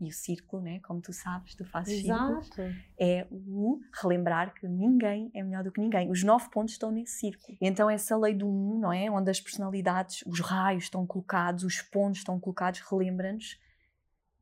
e 0.00 0.08
o 0.08 0.12
círculo, 0.12 0.62
né, 0.62 0.80
como 0.80 1.00
tu 1.00 1.12
sabes, 1.12 1.54
tu 1.54 1.64
fazes 1.64 2.04
Exato. 2.04 2.42
círculos, 2.42 2.76
é 2.98 3.26
o 3.30 3.80
relembrar 4.02 4.52
que 4.54 4.66
ninguém 4.66 5.30
é 5.32 5.42
melhor 5.42 5.62
do 5.62 5.70
que 5.70 5.80
ninguém. 5.80 6.10
Os 6.10 6.22
nove 6.22 6.50
pontos 6.50 6.72
estão 6.74 6.90
nesse 6.90 7.18
círculo. 7.18 7.56
Então 7.60 7.88
essa 7.88 8.16
lei 8.16 8.34
do 8.34 8.46
um, 8.46 8.78
não 8.78 8.92
é, 8.92 9.10
onde 9.10 9.30
as 9.30 9.40
personalidades, 9.40 10.22
os 10.26 10.40
raios 10.40 10.84
estão 10.84 11.06
colocados, 11.06 11.64
os 11.64 11.80
pontos 11.80 12.18
estão 12.18 12.38
colocados, 12.40 12.80
relembra-nos 12.80 13.58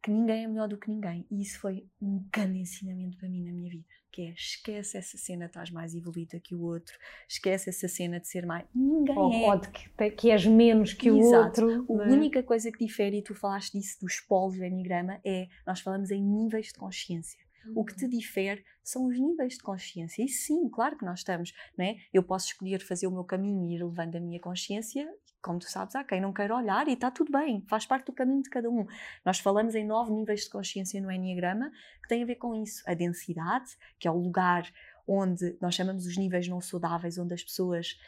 que 0.02 0.11
ninguém 0.11 0.44
é 0.44 0.49
melhor 0.49 0.68
do 0.68 0.76
que 0.76 0.90
ninguém. 0.90 1.26
E 1.30 1.42
isso 1.42 1.61
foi 1.61 1.87
um 2.00 2.26
grande 2.32 2.59
ensinamento 2.59 3.16
para 3.16 3.28
mim 3.28 3.44
na 3.44 3.52
minha 3.52 3.71
vida. 3.71 3.85
Que 4.12 4.23
é, 4.23 4.31
esquece 4.31 4.99
essa 4.99 5.16
cena 5.16 5.47
estás 5.47 5.71
mais 5.71 5.95
evoluída 5.95 6.38
que 6.38 6.54
o 6.54 6.62
outro, 6.62 6.95
esquece 7.26 7.71
essa 7.71 7.88
cena 7.88 8.21
de 8.21 8.28
ser 8.28 8.45
mais... 8.45 8.64
Ninguém 8.75 9.16
ou, 9.16 9.33
é. 9.33 9.50
Ou 9.50 9.59
de 9.59 9.71
que, 9.71 10.11
que 10.11 10.31
és 10.31 10.45
menos 10.47 10.92
que 10.92 11.09
Exato. 11.09 11.64
o 11.64 11.69
outro. 11.69 12.00
A 12.02 12.04
é? 12.04 12.12
única 12.12 12.42
coisa 12.42 12.71
que 12.71 12.85
difere, 12.85 13.19
e 13.19 13.23
tu 13.23 13.35
falaste 13.35 13.73
disso 13.73 13.99
dos 14.00 14.21
polos 14.21 14.57
do 14.57 14.64
Enneagrama, 14.64 15.19
é, 15.25 15.49
nós 15.66 15.81
falamos 15.81 16.11
em 16.11 16.23
níveis 16.23 16.66
de 16.66 16.75
consciência. 16.75 17.40
O 17.75 17.85
que 17.85 17.95
te 17.95 18.04
uhum. 18.04 18.11
difere 18.11 18.64
são 18.83 19.07
os 19.07 19.19
níveis 19.19 19.54
de 19.54 19.61
consciência. 19.61 20.23
E 20.23 20.28
sim, 20.28 20.69
claro 20.69 20.99
que 20.99 21.04
nós 21.04 21.21
estamos, 21.21 21.54
não 21.78 21.85
é? 21.85 21.97
Eu 22.12 22.23
posso 22.23 22.49
escolher 22.49 22.81
fazer 22.81 23.07
o 23.07 23.12
meu 23.12 23.25
caminho 23.25 23.64
e 23.64 23.76
ir 23.76 23.85
levando 23.85 24.16
a 24.16 24.21
minha 24.21 24.40
consciência 24.40 25.09
como 25.43 25.59
tu 25.59 25.69
sabes, 25.69 25.95
há 25.97 26.05
quem 26.05 26.21
não 26.21 26.33
queira 26.33 26.55
olhar 26.55 26.87
e 26.87 26.93
está 26.93 27.11
tudo 27.11 27.33
bem, 27.33 27.65
faz 27.69 27.85
parte 27.85 28.07
do 28.07 28.13
caminho 28.13 28.43
de 28.43 28.49
cada 28.49 28.71
um. 28.71 28.87
Nós 29.25 29.41
falamos 29.41 29.75
em 29.75 29.85
nove 29.85 30.13
níveis 30.13 30.45
de 30.45 30.51
consciência 30.51 31.01
no 31.01 31.11
Enneagrama 31.11 31.71
que 32.03 32.09
tem 32.09 32.23
a 32.23 32.27
ver 32.27 32.37
com 32.37 32.55
isso. 32.55 32.83
A 32.87 32.95
densidade, 32.95 33.77
que 33.99 34.07
é 34.07 34.11
o 34.11 34.17
lugar 34.17 34.73
onde 35.07 35.57
nós 35.61 35.75
chamamos 35.75 36.07
os 36.07 36.17
níveis 36.17 36.47
não 36.47 36.61
saudáveis, 36.61 37.19
onde 37.19 37.35
as 37.35 37.43
pessoas, 37.43 37.99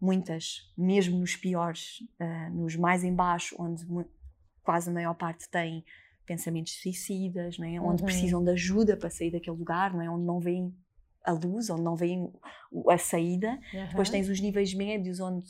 muitas, 0.00 0.72
mesmo 0.76 1.18
nos 1.18 1.36
piores, 1.36 2.00
uh, 2.20 2.50
nos 2.52 2.74
mais 2.74 3.04
embaixo, 3.04 3.54
onde 3.58 3.86
quase 4.62 4.90
a 4.90 4.92
maior 4.92 5.14
parte 5.14 5.48
tem 5.48 5.84
pensamentos 6.26 6.74
suicidas, 6.82 7.56
não 7.56 7.66
é? 7.66 7.80
onde 7.80 8.02
uhum. 8.02 8.06
precisam 8.06 8.44
de 8.44 8.50
ajuda 8.50 8.96
para 8.96 9.08
sair 9.08 9.30
daquele 9.30 9.56
lugar, 9.56 9.94
não 9.94 10.02
é? 10.02 10.10
onde 10.10 10.24
não 10.24 10.40
veem 10.40 10.76
a 11.24 11.32
luz, 11.32 11.70
onde 11.70 11.82
não 11.82 11.94
veem 11.94 12.30
a 12.90 12.98
saída. 12.98 13.58
Uhum. 13.72 13.86
Depois 13.86 14.10
tens 14.10 14.28
os 14.28 14.40
níveis 14.40 14.74
médios, 14.74 15.20
onde 15.20 15.48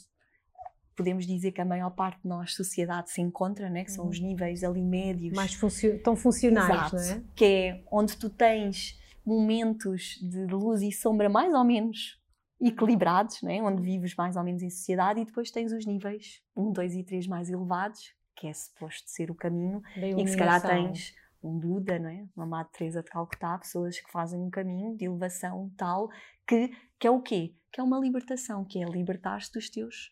podemos 0.99 1.25
dizer 1.25 1.52
que 1.52 1.61
a 1.61 1.64
maior 1.64 1.90
parte 1.90 2.21
de 2.21 2.28
nós, 2.28 2.55
sociedade, 2.55 3.11
se 3.11 3.21
encontra, 3.21 3.71
né? 3.71 3.85
que 3.85 3.93
são 3.93 4.09
os 4.09 4.19
uhum. 4.19 4.26
níveis 4.26 4.64
ali 4.64 4.83
médios. 4.83 5.33
Mais 5.35 5.55
funcio 5.55 6.02
tão 6.02 6.17
funcionais, 6.17 6.93
Exato, 6.93 6.97
não 6.97 7.02
é? 7.02 7.23
Que 7.37 7.45
é 7.45 7.85
onde 7.90 8.17
tu 8.17 8.28
tens 8.28 8.99
momentos 9.25 10.19
de 10.21 10.45
luz 10.47 10.83
e 10.83 10.90
sombra 10.90 11.28
mais 11.28 11.55
ou 11.55 11.62
menos 11.62 12.19
equilibrados, 12.61 13.40
né? 13.43 13.62
onde 13.62 13.81
vives 13.81 14.17
mais 14.17 14.35
ou 14.35 14.43
menos 14.43 14.61
em 14.62 14.71
sociedade, 14.71 15.21
e 15.21 15.25
depois 15.25 15.52
tens 15.52 15.73
os 15.73 15.87
níveis 15.87 16.43
1, 16.57 16.73
2 16.73 16.95
e 16.97 17.05
3 17.05 17.26
mais 17.28 17.49
elevados, 17.49 18.12
que 18.35 18.49
é 18.49 18.52
suposto 18.52 19.09
ser 19.09 19.31
o 19.31 19.35
caminho, 19.35 19.81
e 19.97 20.25
que 20.25 20.31
se 20.31 20.37
calhar 20.37 20.61
tens 20.61 21.14
um 21.40 21.57
Buda, 21.57 22.00
não 22.00 22.09
é? 22.11 22.26
uma 22.37 22.45
Madre 22.45 22.73
Teresa 22.73 23.00
de 23.00 23.09
Calcutá, 23.09 23.57
pessoas 23.57 24.00
que 24.00 24.11
fazem 24.11 24.40
um 24.40 24.50
caminho 24.50 24.97
de 24.97 25.05
elevação 25.05 25.71
tal 25.76 26.11
que, 26.49 26.73
que 26.99 27.07
é 27.07 27.11
o 27.11 27.21
quê? 27.21 27.55
Que 27.71 27.81
é 27.81 27.85
uma 27.85 28.00
libertação, 28.00 28.64
que 28.64 28.83
é 28.83 28.87
libertar-te 28.87 29.52
dos 29.52 29.69
teus 29.69 30.11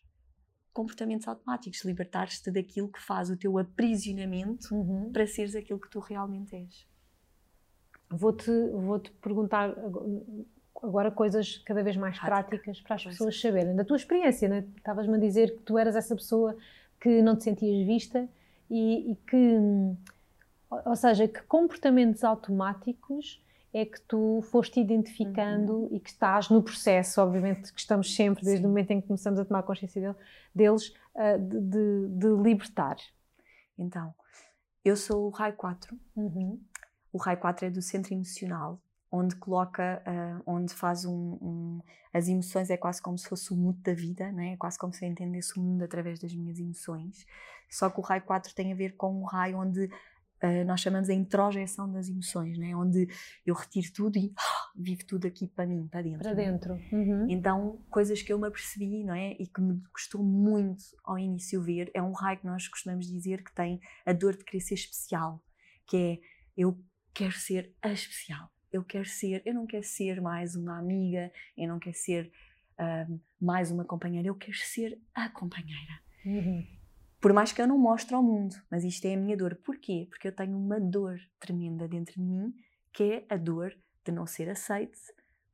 comportamentos 0.77 1.27
automáticos, 1.27 1.83
libertar-te 1.83 2.51
daquilo 2.51 2.87
que 2.87 3.01
faz 3.01 3.31
o 3.31 3.35
teu 3.35 3.57
aprisionamento 3.57 4.75
uhum. 4.75 5.11
para 5.11 5.25
seres 5.25 5.55
aquilo 5.55 5.79
que 5.79 5.89
tu 5.89 5.99
realmente 5.99 6.55
és. 6.55 6.85
Vou-te 8.07 8.51
vou 8.69 8.99
-te 8.99 9.09
perguntar 9.19 9.75
agora 10.83 11.09
coisas 11.09 11.57
cada 11.65 11.81
vez 11.81 11.97
mais 11.97 12.19
práticas 12.19 12.79
para 12.79 12.95
as 12.95 13.03
pessoas 13.03 13.41
saberem. 13.41 13.75
Da 13.75 13.83
tua 13.83 13.97
experiência, 13.97 14.47
né? 14.47 14.63
estavas-me 14.77 15.15
a 15.15 15.19
dizer 15.19 15.57
que 15.57 15.63
tu 15.63 15.79
eras 15.79 15.95
essa 15.95 16.15
pessoa 16.15 16.55
que 17.01 17.23
não 17.23 17.35
te 17.35 17.45
sentias 17.45 17.87
vista 17.87 18.29
e, 18.69 19.13
e 19.13 19.15
que, 19.27 19.57
ou 20.85 20.95
seja, 20.95 21.27
que 21.27 21.41
comportamentos 21.41 22.23
automáticos 22.23 23.41
é 23.79 23.85
que 23.85 24.01
tu 24.01 24.41
foste 24.49 24.79
identificando 24.79 25.83
uhum. 25.83 25.89
e 25.91 25.99
que 25.99 26.09
estás 26.09 26.49
no 26.49 26.63
processo, 26.63 27.21
obviamente 27.21 27.71
que 27.71 27.79
estamos 27.79 28.15
sempre, 28.15 28.43
desde 28.43 28.61
Sim. 28.61 28.65
o 28.65 28.69
momento 28.69 28.91
em 28.91 29.01
que 29.01 29.07
começamos 29.07 29.39
a 29.39 29.45
tomar 29.45 29.61
consciência 29.61 30.01
dele, 30.01 30.15
deles, 30.53 30.89
uh, 31.13 31.39
de, 31.39 31.59
de, 31.61 32.07
de, 32.17 32.27
libertar. 32.41 32.97
Então, 33.77 34.15
eu 34.83 34.95
sou 34.95 35.27
o 35.27 35.29
raio 35.29 35.53
4. 35.53 35.95
Uhum. 36.15 36.59
O 37.13 37.19
raio 37.19 37.37
4 37.37 37.67
é 37.67 37.69
do 37.69 37.81
centro 37.81 38.13
emocional, 38.13 38.81
onde 39.11 39.35
coloca, 39.35 40.01
uh, 40.07 40.43
onde 40.47 40.73
faz 40.73 41.05
um, 41.05 41.37
um, 41.39 41.81
As 42.11 42.27
emoções 42.27 42.71
é 42.71 42.77
quase 42.77 42.99
como 42.99 43.17
se 43.17 43.29
fosse 43.29 43.53
o 43.53 43.55
mundo 43.55 43.77
da 43.83 43.93
vida, 43.93 44.31
não 44.31 44.41
é? 44.41 44.53
é 44.53 44.57
quase 44.57 44.79
como 44.79 44.91
se 44.91 45.05
eu 45.05 45.09
entendesse 45.09 45.55
o 45.59 45.61
mundo 45.61 45.83
através 45.83 46.19
das 46.19 46.33
minhas 46.33 46.57
emoções. 46.57 47.27
Só 47.69 47.91
que 47.91 47.99
o 47.99 48.03
raio 48.03 48.23
4 48.23 48.55
tem 48.55 48.73
a 48.73 48.75
ver 48.75 48.95
com 48.95 49.21
um 49.21 49.23
raio 49.23 49.59
onde 49.59 49.87
Uh, 50.43 50.63
nós 50.65 50.81
chamamos 50.81 51.09
a 51.09 51.13
introjeção 51.13 51.91
das 51.91 52.09
emoções, 52.09 52.59
né? 52.59 52.75
onde 52.75 53.07
eu 53.43 53.55
retiro 53.55 53.91
tudo 53.91 54.17
e 54.19 54.31
ah, 54.37 54.71
vivo 54.75 55.03
tudo 55.05 55.25
aqui 55.25 55.47
para 55.47 55.65
mim, 55.65 55.87
para 55.87 56.03
dentro. 56.03 56.19
Para 56.19 56.33
dentro. 56.33 56.73
Uhum. 56.91 57.25
Então, 57.27 57.79
coisas 57.89 58.21
que 58.21 58.31
eu 58.31 58.37
me 58.37 58.47
apercebi 58.47 59.03
não 59.03 59.15
é? 59.15 59.31
e 59.39 59.47
que 59.47 59.59
me 59.59 59.81
custou 59.91 60.23
muito 60.23 60.83
ao 61.03 61.17
início 61.17 61.59
ver, 61.61 61.89
é 61.93 62.01
um 62.01 62.11
raio 62.11 62.37
que 62.37 62.45
nós 62.45 62.67
costumamos 62.67 63.07
dizer 63.07 63.43
que 63.43 63.51
tem 63.51 63.81
a 64.05 64.13
dor 64.13 64.37
de 64.37 64.43
querer 64.43 64.61
ser 64.61 64.75
especial, 64.75 65.43
que 65.87 65.97
é 65.97 66.19
eu 66.55 66.77
quero 67.13 67.33
ser 67.33 67.73
a 67.81 67.91
especial, 67.91 68.51
eu 68.71 68.83
quero 68.83 69.05
ser, 69.05 69.41
eu 69.43 69.53
não 69.53 69.65
quero 69.65 69.83
ser 69.83 70.21
mais 70.21 70.55
uma 70.55 70.77
amiga, 70.77 71.31
eu 71.57 71.67
não 71.67 71.79
quero 71.79 71.95
ser 71.95 72.31
uh, 72.79 73.19
mais 73.41 73.71
uma 73.71 73.83
companheira, 73.83 74.27
eu 74.27 74.35
quero 74.35 74.57
ser 74.57 74.99
a 75.15 75.29
companheira. 75.29 75.99
Uhum. 76.23 76.76
Por 77.19 77.33
mais 77.33 77.51
que 77.51 77.61
eu 77.61 77.67
não 77.67 77.77
mostre 77.77 78.13
ao 78.13 78.21
mundo, 78.21 78.55
mas 78.69 78.83
isto 78.83 79.05
é 79.05 79.15
a 79.15 79.17
minha 79.17 79.35
dor. 79.35 79.55
Porquê? 79.63 80.07
Porque 80.09 80.27
eu 80.27 80.31
tenho 80.31 80.57
uma 80.57 80.79
dor 80.79 81.19
tremenda 81.39 81.87
dentro 81.87 82.13
de 82.13 82.21
mim, 82.21 82.53
que 82.93 83.03
é 83.03 83.25
a 83.29 83.37
dor 83.37 83.75
de 84.05 84.11
não 84.11 84.27
ser 84.27 84.49
aceite, 84.49 84.99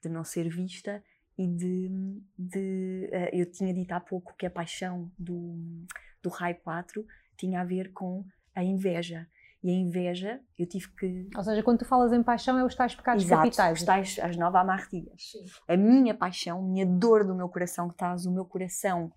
de 0.01 0.10
não 0.10 0.24
ser 0.24 0.50
vista 0.50 1.03
e 1.38 1.48
de. 1.48 1.89
de 2.38 3.10
uh, 3.12 3.29
eu 3.36 3.50
tinha 3.50 3.74
dito 3.74 3.91
há 3.93 4.00
pouco 4.00 4.36
que 4.36 4.46
a 4.46 4.51
paixão 4.51 5.12
do, 5.17 5.86
do 6.22 6.29
Raio 6.29 6.58
4 6.63 7.05
tinha 7.38 7.62
a 7.62 7.65
ver 7.65 7.91
com 7.93 8.25
a 8.53 8.63
inveja. 8.63 9.27
E 9.63 9.70
a 9.70 9.74
inveja, 9.74 10.41
eu 10.60 10.67
tive 10.67 10.89
que. 10.89 11.29
Ou 11.38 11.41
seja, 11.41 11.63
quando 11.63 11.79
tu 11.79 11.86
falas 11.86 12.12
em 12.12 12.22
paixão, 12.22 12.60
é 12.60 12.65
os 12.65 12.75
tais 12.75 12.93
pecados 12.93 13.24
Exato, 13.24 13.43
capitais. 13.43 13.79
Os 13.79 13.86
tais, 13.86 14.20
as 14.22 14.36
nove 14.36 14.58
amartias. 14.58 15.38
A 15.70 15.77
minha 15.77 16.13
paixão, 16.13 16.60
a 16.60 16.62
minha 16.62 16.86
dor 16.86 17.25
do 17.25 17.34
meu 17.34 17.48
coração, 17.48 17.88
que 17.88 17.93
estás 17.93 18.25
o 18.25 18.32
meu 18.32 18.43
coração 18.43 19.10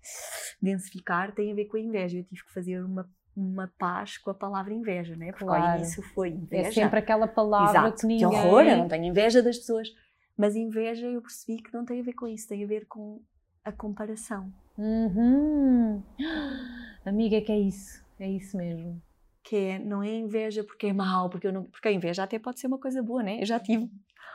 densificar, 0.61 1.35
tem 1.35 1.51
a 1.51 1.55
ver 1.55 1.65
com 1.65 1.75
a 1.75 1.81
inveja. 1.81 2.17
Eu 2.17 2.23
tive 2.23 2.45
que 2.45 2.53
fazer 2.53 2.81
uma, 2.81 3.09
uma 3.35 3.69
paz 3.77 4.17
com 4.17 4.29
a 4.29 4.33
palavra 4.33 4.73
inveja, 4.73 5.17
né? 5.17 5.31
Porque 5.31 5.43
claro. 5.43 5.65
ao 5.65 5.77
início 5.79 6.01
foi 6.13 6.29
inveja. 6.29 6.69
É 6.69 6.71
sempre 6.71 6.99
aquela 6.99 7.27
palavra 7.27 7.79
Exato, 7.79 7.97
que 7.97 8.07
ninguém. 8.07 8.29
Que 8.29 8.35
horror, 8.35 8.61
eu 8.61 8.77
não 8.77 8.87
tenho 8.87 9.03
inveja 9.03 9.43
das 9.43 9.57
pessoas. 9.57 9.89
Mas 10.37 10.55
inveja 10.55 11.07
eu 11.07 11.21
percebi 11.21 11.61
que 11.61 11.73
não 11.73 11.83
tem 11.83 11.99
a 11.99 12.03
ver 12.03 12.13
com 12.13 12.25
isso, 12.25 12.47
tem 12.47 12.63
a 12.63 12.67
ver 12.67 12.85
com 12.87 13.21
a 13.65 13.71
comparação. 13.73 14.49
Uhum. 14.77 16.01
Amiga, 17.05 17.41
que 17.41 17.51
é 17.51 17.59
isso, 17.59 18.01
é 18.17 18.29
isso 18.29 18.55
mesmo 18.55 19.01
que 19.47 19.55
é, 19.55 19.79
não 19.79 20.03
é 20.03 20.13
inveja 20.13 20.61
porque 20.61 20.87
é 20.87 20.93
mau, 20.93 21.29
porque, 21.29 21.47
eu 21.47 21.53
não, 21.53 21.63
porque 21.63 21.87
a 21.87 21.91
inveja 21.91 22.23
até 22.23 22.37
pode 22.37 22.59
ser 22.59 22.67
uma 22.67 22.77
coisa 22.77 23.01
boa, 23.01 23.23
né? 23.23 23.41
Eu 23.41 23.45
já 23.45 23.57
tive 23.57 23.89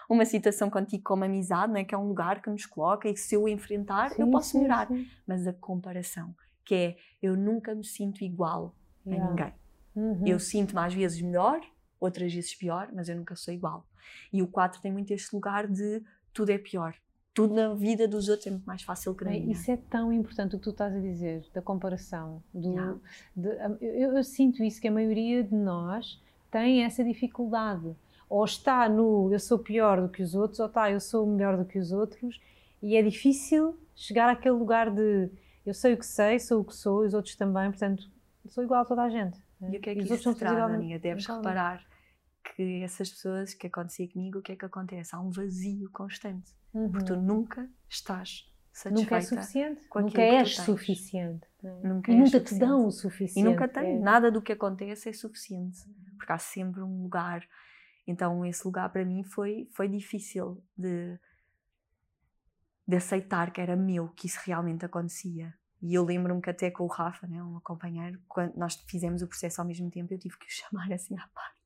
uma 0.09 0.25
situação 0.25 0.71
contigo 0.71 1.02
como 1.04 1.23
amizade, 1.23 1.71
né? 1.71 1.85
que 1.85 1.95
é 1.95 1.99
um 1.99 2.09
lugar 2.09 2.40
que 2.40 2.49
nos 2.49 2.64
coloca 2.64 3.07
e 3.07 3.12
que 3.12 3.21
se 3.21 3.35
eu 3.35 3.47
enfrentar 3.47 4.11
sim, 4.11 4.23
eu 4.23 4.31
posso 4.31 4.52
sim, 4.52 4.62
melhorar. 4.62 4.88
Sim. 4.88 5.07
Mas 5.26 5.47
a 5.47 5.52
comparação, 5.52 6.35
que 6.64 6.75
é 6.75 6.97
eu 7.23 7.37
nunca 7.37 7.75
me 7.75 7.85
sinto 7.85 8.25
igual 8.25 8.75
yeah. 9.07 9.23
a 9.23 9.28
ninguém. 9.28 9.54
Uhum. 9.95 10.26
Eu 10.26 10.40
sinto-me 10.40 10.81
às 10.81 10.95
vezes 10.95 11.21
melhor, 11.21 11.61
outras 12.00 12.33
vezes 12.33 12.54
pior, 12.54 12.88
mas 12.95 13.11
eu 13.11 13.16
nunca 13.16 13.37
sou 13.37 13.52
igual. 13.52 13.87
E 14.33 14.40
o 14.40 14.47
4 14.47 14.81
tem 14.81 14.90
muito 14.90 15.12
este 15.12 15.35
lugar 15.35 15.69
de 15.69 16.02
tudo 16.33 16.49
é 16.49 16.57
pior 16.57 16.95
tudo 17.35 17.55
na 17.55 17.75
vida 17.75 18.07
dos 18.07 18.29
outros 18.29 18.47
é 18.47 18.51
muito 18.51 18.67
mais 18.67 18.83
fácil 18.83 19.15
que 19.15 19.25
na 19.25 19.31
minha. 19.31 19.53
Isso 19.53 19.71
é 19.71 19.77
tão 19.77 20.12
importante 20.12 20.55
o 20.55 20.59
que 20.59 20.65
tu 20.65 20.71
estás 20.71 20.95
a 20.95 21.01
dizer, 21.01 21.45
da 21.55 21.62
comparação. 21.62 22.43
Do, 22.53 22.71
yeah. 22.71 22.99
de, 23.35 23.49
eu, 23.81 24.17
eu, 24.17 24.25
sinto 24.25 24.62
isso, 24.62 24.81
que 24.81 24.89
a 24.89 24.93
maioria 24.93 25.43
de 25.43 25.55
nós 25.55 26.21
tem 26.51 26.85
essa 26.85 27.03
dificuldade. 27.03 27.95
Ou 28.29 28.45
está 28.45 28.89
no 28.89 29.31
eu 29.33 29.39
sou 29.39 29.59
pior 29.59 30.01
do 30.01 30.09
que 30.09 30.23
os 30.23 30.35
outros, 30.35 30.61
ou 30.61 30.67
está 30.67 30.91
eu 30.91 31.01
sou 31.01 31.27
melhor 31.27 31.57
do 31.57 31.65
que 31.65 31.79
os 31.79 31.93
outros, 31.93 32.41
e 32.83 32.97
é 32.97 33.03
difícil 33.03 33.79
chegar 33.95 34.29
àquele 34.29 34.55
lugar 34.55 34.91
de 34.91 35.31
eu 35.65 35.73
sei 35.73 35.95
o 35.95 35.99
que 35.99 36.07
sei, 36.07 36.39
sou 36.39 36.61
o 36.61 36.65
que 36.65 36.75
sou, 36.75 37.05
e 37.05 37.07
os 37.07 37.15
outros 37.15 37.37
também, 37.37 37.71
portanto, 37.71 38.11
sou 38.49 38.65
igual 38.65 38.83
a 38.83 38.85
toda 38.85 39.03
a 39.03 39.09
gente. 39.09 39.39
E 39.71 39.77
o 39.77 39.81
que 39.81 39.91
é 39.91 39.95
que 39.95 40.03
os 40.03 40.11
isso 40.11 40.35
te 40.35 40.39
traz, 40.41 40.59
Amiga? 40.59 40.99
Deves 40.99 41.27
reparar 41.27 41.85
que 42.43 42.83
essas 42.83 43.11
pessoas 43.11 43.55
que 43.55 43.67
acontecia 43.67 44.09
comigo, 44.09 44.39
o 44.39 44.43
que 44.43 44.53
é 44.53 44.57
que 44.57 44.65
acontece? 44.65 45.15
Há 45.15 45.21
um 45.21 45.31
vazio 45.31 45.91
constante. 45.91 46.53
Uhum. 46.75 46.91
Porque 46.91 47.07
tu 47.07 47.17
nunca 47.17 47.69
estás 47.89 48.51
satisfeita. 48.73 49.01
Nunca 49.01 49.17
é 49.17 49.21
suficiente. 49.21 49.81
Nunca 49.95 50.23
és 50.23 50.57
suficiente. 50.57 51.47
É? 51.63 51.87
Nunca 51.87 52.13
e 52.13 52.17
nunca 52.17 52.41
te 52.41 52.55
dão 52.59 52.87
o 52.87 52.91
suficiente. 52.91 53.47
E 53.47 53.51
nunca 53.51 53.69
tem. 53.69 53.97
É. 53.97 53.99
Nada 53.99 54.31
do 54.31 54.43
que 54.43 54.53
acontece 54.53 55.09
é 55.09 55.13
suficiente. 55.13 55.79
Porque 56.17 56.33
há 56.33 56.39
sempre 56.39 56.83
um 56.83 57.03
lugar. 57.03 57.47
Então, 58.07 58.45
esse 58.45 58.65
lugar 58.65 58.91
para 58.91 59.05
mim 59.05 59.23
foi, 59.23 59.69
foi 59.73 59.89
difícil 59.89 60.63
de, 60.77 61.19
de 62.87 62.97
aceitar 62.97 63.53
que 63.53 63.61
era 63.61 63.77
meu, 63.77 64.09
que 64.09 64.27
isso 64.27 64.41
realmente 64.45 64.85
acontecia. 64.85 65.55
E 65.81 65.95
eu 65.95 66.05
lembro-me 66.05 66.41
que 66.41 66.51
até 66.51 66.71
com 66.71 66.85
o 66.85 66.89
Rafa, 66.89 67.27
né, 67.27 67.43
um 67.43 67.61
companheiro, 67.61 68.21
quando 68.29 68.57
nós 68.57 68.75
fizemos 68.89 69.23
o 69.23 69.29
processo 69.29 69.61
ao 69.61 69.67
mesmo 69.67 69.91
tempo, 69.91 70.13
eu 70.13 70.19
tive 70.19 70.37
que 70.39 70.47
o 70.47 70.51
chamar 70.51 70.93
assim 70.93 71.17
à 71.17 71.29
parte. 71.29 71.62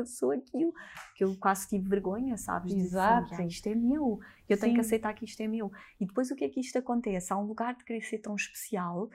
Eu 0.00 0.06
sou 0.06 0.30
aquilo. 0.32 0.72
Que 1.14 1.24
eu 1.24 1.36
quase 1.36 1.68
tive 1.68 1.88
vergonha, 1.88 2.36
sabes? 2.36 2.72
Exato. 2.72 3.36
De, 3.36 3.46
isto 3.46 3.66
é 3.68 3.74
meu. 3.74 4.20
Eu 4.48 4.56
Sim. 4.56 4.62
tenho 4.62 4.74
que 4.74 4.80
aceitar 4.80 5.14
que 5.14 5.24
isto 5.24 5.40
é 5.40 5.48
meu. 5.48 5.70
E 6.00 6.06
depois 6.06 6.30
o 6.30 6.36
que 6.36 6.44
é 6.44 6.48
que 6.48 6.60
isto 6.60 6.78
acontece? 6.78 7.32
Há 7.32 7.36
um 7.36 7.46
lugar 7.46 7.74
de 7.74 7.84
querer 7.84 8.02
ser 8.02 8.18
tão 8.18 8.34
especial 8.34 9.10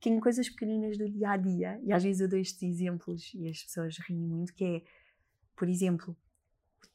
que 0.00 0.08
em 0.08 0.18
coisas 0.18 0.48
pequeninas 0.48 0.96
do 0.96 1.08
dia 1.10 1.30
a 1.30 1.36
dia, 1.36 1.78
e 1.84 1.92
às 1.92 2.02
vezes 2.02 2.22
eu 2.22 2.28
dou 2.28 2.38
estes 2.38 2.62
exemplos 2.62 3.32
e 3.34 3.46
as 3.48 3.62
pessoas 3.62 3.98
riem 3.98 4.18
muito, 4.18 4.54
que 4.54 4.64
é, 4.64 4.82
por 5.54 5.68
exemplo, 5.68 6.16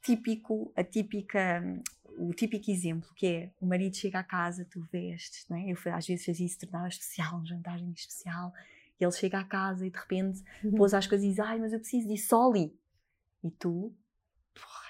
típico, 0.01 0.73
a 0.75 0.83
típica 0.83 1.63
o 2.17 2.33
típico 2.33 2.71
exemplo 2.71 3.09
que 3.15 3.27
é 3.27 3.51
o 3.59 3.65
marido 3.65 3.95
chega 3.95 4.19
à 4.19 4.23
casa, 4.23 4.65
tu 4.65 4.81
vestes, 4.91 5.45
não 5.49 5.57
é? 5.57 5.71
Eu 5.71 5.77
às 5.93 6.07
vezes 6.07 6.25
fazia 6.25 6.45
isso, 6.45 6.59
tornava 6.59 6.87
especial, 6.87 7.39
um 7.39 7.45
jantar 7.45 7.79
especial, 7.93 8.53
e 8.99 9.03
ele 9.03 9.11
chega 9.11 9.39
à 9.39 9.43
casa 9.43 9.85
e 9.85 9.89
de 9.89 9.97
repente 9.97 10.41
uhum. 10.63 10.71
pôs 10.71 10.93
as 10.93 11.05
coisas 11.05 11.25
e 11.25 11.29
diz: 11.29 11.39
Ai, 11.39 11.59
mas 11.59 11.73
eu 11.73 11.79
preciso 11.79 12.07
disso 12.07 12.29
só 12.29 12.49
ali. 12.49 12.73
E 13.45 13.51
tu, 13.51 13.95
porra, 14.55 14.89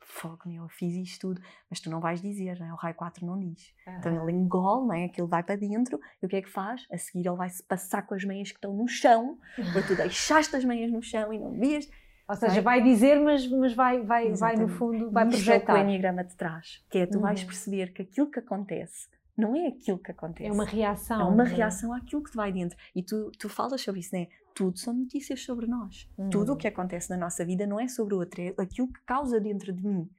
fogo, 0.00 0.42
meu, 0.44 0.64
eu 0.64 0.68
fiz 0.68 0.94
isto 0.94 1.28
tudo, 1.28 1.40
mas 1.70 1.80
tu 1.80 1.88
não 1.88 1.98
vais 1.98 2.20
dizer, 2.20 2.60
não 2.60 2.66
é? 2.66 2.72
O 2.74 2.76
raio 2.76 2.94
4 2.94 3.24
não 3.24 3.40
diz. 3.40 3.72
Uhum. 3.86 3.96
Então 3.96 4.22
ele 4.22 4.36
engole, 4.36 4.86
não 4.86 4.94
é? 4.94 5.04
Aquilo 5.06 5.26
vai 5.26 5.42
para 5.42 5.56
dentro, 5.56 5.98
e 6.22 6.26
o 6.26 6.28
que 6.28 6.36
é 6.36 6.42
que 6.42 6.50
faz? 6.50 6.86
A 6.92 6.98
seguir 6.98 7.26
ele 7.26 7.36
vai 7.36 7.48
se 7.48 7.62
passar 7.62 8.02
com 8.02 8.14
as 8.14 8.22
meias 8.22 8.50
que 8.50 8.58
estão 8.58 8.74
no 8.74 8.86
chão, 8.86 9.38
porque 9.56 9.88
tu 9.88 9.96
deixaste 9.96 10.54
as 10.54 10.62
meias 10.62 10.92
no 10.92 11.02
chão 11.02 11.32
e 11.32 11.38
não 11.38 11.52
vias 11.52 11.88
ou 12.28 12.36
seja, 12.36 12.62
vai 12.62 12.80
dizer, 12.80 13.18
mas, 13.18 13.44
mas 13.48 13.74
vai, 13.74 14.02
vai, 14.02 14.32
vai 14.34 14.54
no 14.54 14.68
fundo, 14.68 15.10
vai 15.10 15.26
projetar. 15.26 15.40
Isso 15.40 15.50
é 15.50 15.56
o 15.56 15.66
que 15.66 15.72
o 15.72 15.76
Enneagrama 15.78 16.22
te 16.22 16.36
traz, 16.36 16.84
que 16.88 16.98
é 16.98 17.06
tu 17.06 17.16
uhum. 17.16 17.22
vais 17.22 17.42
perceber 17.42 17.92
que 17.92 18.02
aquilo 18.02 18.30
que 18.30 18.38
acontece 18.38 19.08
não 19.36 19.56
é 19.56 19.68
aquilo 19.68 19.98
que 19.98 20.10
acontece. 20.10 20.48
É 20.48 20.52
uma 20.52 20.64
reação. 20.64 21.20
É 21.20 21.24
uma 21.24 21.44
é? 21.44 21.46
reação 21.46 21.92
àquilo 21.92 22.22
que 22.22 22.30
te 22.30 22.36
vai 22.36 22.52
dentro. 22.52 22.76
E 22.94 23.02
tu, 23.02 23.30
tu 23.38 23.48
falas 23.48 23.80
sobre 23.80 24.00
isso, 24.00 24.14
não 24.14 24.22
é? 24.22 24.28
Tudo 24.54 24.78
são 24.78 24.92
notícias 24.92 25.42
sobre 25.42 25.66
nós. 25.66 26.08
Uhum. 26.18 26.30
Tudo 26.30 26.52
o 26.52 26.56
que 26.56 26.68
acontece 26.68 27.08
na 27.10 27.16
nossa 27.16 27.44
vida 27.44 27.66
não 27.66 27.78
é 27.78 27.88
sobre 27.88 28.14
o 28.14 28.18
outro, 28.18 28.40
é 28.40 28.54
aquilo 28.58 28.92
que 28.92 29.00
causa 29.04 29.40
dentro 29.40 29.72
de 29.72 29.82
mim. 29.82 30.10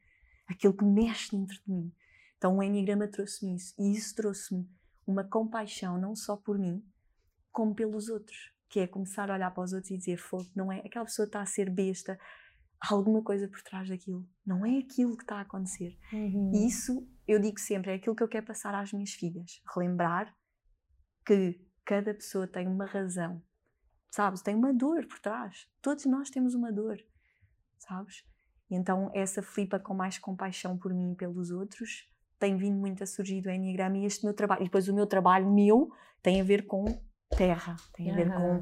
Aquilo 0.48 0.74
que 0.74 0.84
mexe 0.84 1.36
dentro 1.36 1.56
de 1.66 1.72
mim. 1.72 1.92
Então 2.38 2.58
o 2.58 2.64
Enneagrama 2.64 3.08
trouxe-me 3.08 3.56
isso. 3.56 3.74
E 3.78 3.92
isso 3.92 4.16
trouxe-me 4.16 4.68
uma 5.06 5.24
compaixão 5.24 6.00
não 6.00 6.16
só 6.16 6.36
por 6.36 6.58
mim, 6.58 6.84
como 7.52 7.76
pelos 7.76 8.10
outros 8.10 8.52
que 8.72 8.80
é 8.80 8.88
começar 8.88 9.30
a 9.30 9.34
olhar 9.34 9.52
para 9.52 9.64
os 9.64 9.74
outros 9.74 9.92
e 9.92 9.98
dizer, 9.98 10.18
fogo, 10.18 10.50
não 10.56 10.72
é, 10.72 10.80
aquela 10.80 11.04
pessoa 11.04 11.26
está 11.26 11.42
a 11.42 11.46
ser 11.46 11.70
besta, 11.70 12.18
há 12.80 12.94
alguma 12.94 13.22
coisa 13.22 13.48
por 13.48 13.62
trás 13.62 13.90
daquilo, 13.90 14.26
não 14.46 14.66
é 14.66 14.80
aquilo 14.80 15.16
que 15.18 15.24
está 15.24 15.36
a 15.36 15.42
acontecer. 15.42 15.98
Uhum. 16.12 16.52
E 16.56 16.68
isso, 16.68 17.06
eu 17.28 17.40
digo 17.40 17.60
sempre, 17.60 17.92
é 17.92 17.96
aquilo 17.96 18.16
que 18.16 18.24
eu 18.24 18.28
quero 18.28 18.46
passar 18.46 18.74
às 18.76 18.92
minhas 18.92 19.12
filhas, 19.12 19.62
relembrar 19.74 20.36
que 21.26 21.60
cada 21.86 22.14
pessoa 22.14 22.48
tem 22.48 22.68
uma 22.68 22.86
razão, 22.86 23.42
sabes, 24.10 24.42
tem 24.42 24.56
uma 24.56 24.74
dor 24.74 25.06
por 25.08 25.20
trás, 25.20 25.68
todos 25.82 26.06
nós 26.06 26.30
temos 26.30 26.54
uma 26.54 26.72
dor, 26.72 26.98
sabes? 27.78 28.24
Então 28.70 29.12
essa 29.14 29.42
flipa 29.42 29.80
com 29.80 29.94
mais 29.94 30.18
compaixão 30.18 30.78
por 30.78 30.94
mim 30.94 31.14
e 31.14 31.16
pelos 31.16 31.52
outros 31.52 32.10
tem 32.40 32.58
vindo 32.58 32.78
muito 32.78 33.04
a 33.04 33.06
surgir 33.06 33.42
do 33.42 33.50
Enneagrama 33.50 33.98
e 33.98 34.06
este 34.06 34.26
meu 34.26 34.34
trabalho, 34.34 34.62
e 34.62 34.66
depois 34.66 34.88
o 34.88 34.94
meu 34.94 35.06
trabalho 35.06 35.52
meu 35.52 35.92
tem 36.22 36.42
a 36.42 36.44
ver 36.44 36.66
com 36.66 36.86
terra, 37.38 37.76
tem 37.94 38.12
a 38.12 38.16
ver 38.16 38.34
com 38.34 38.60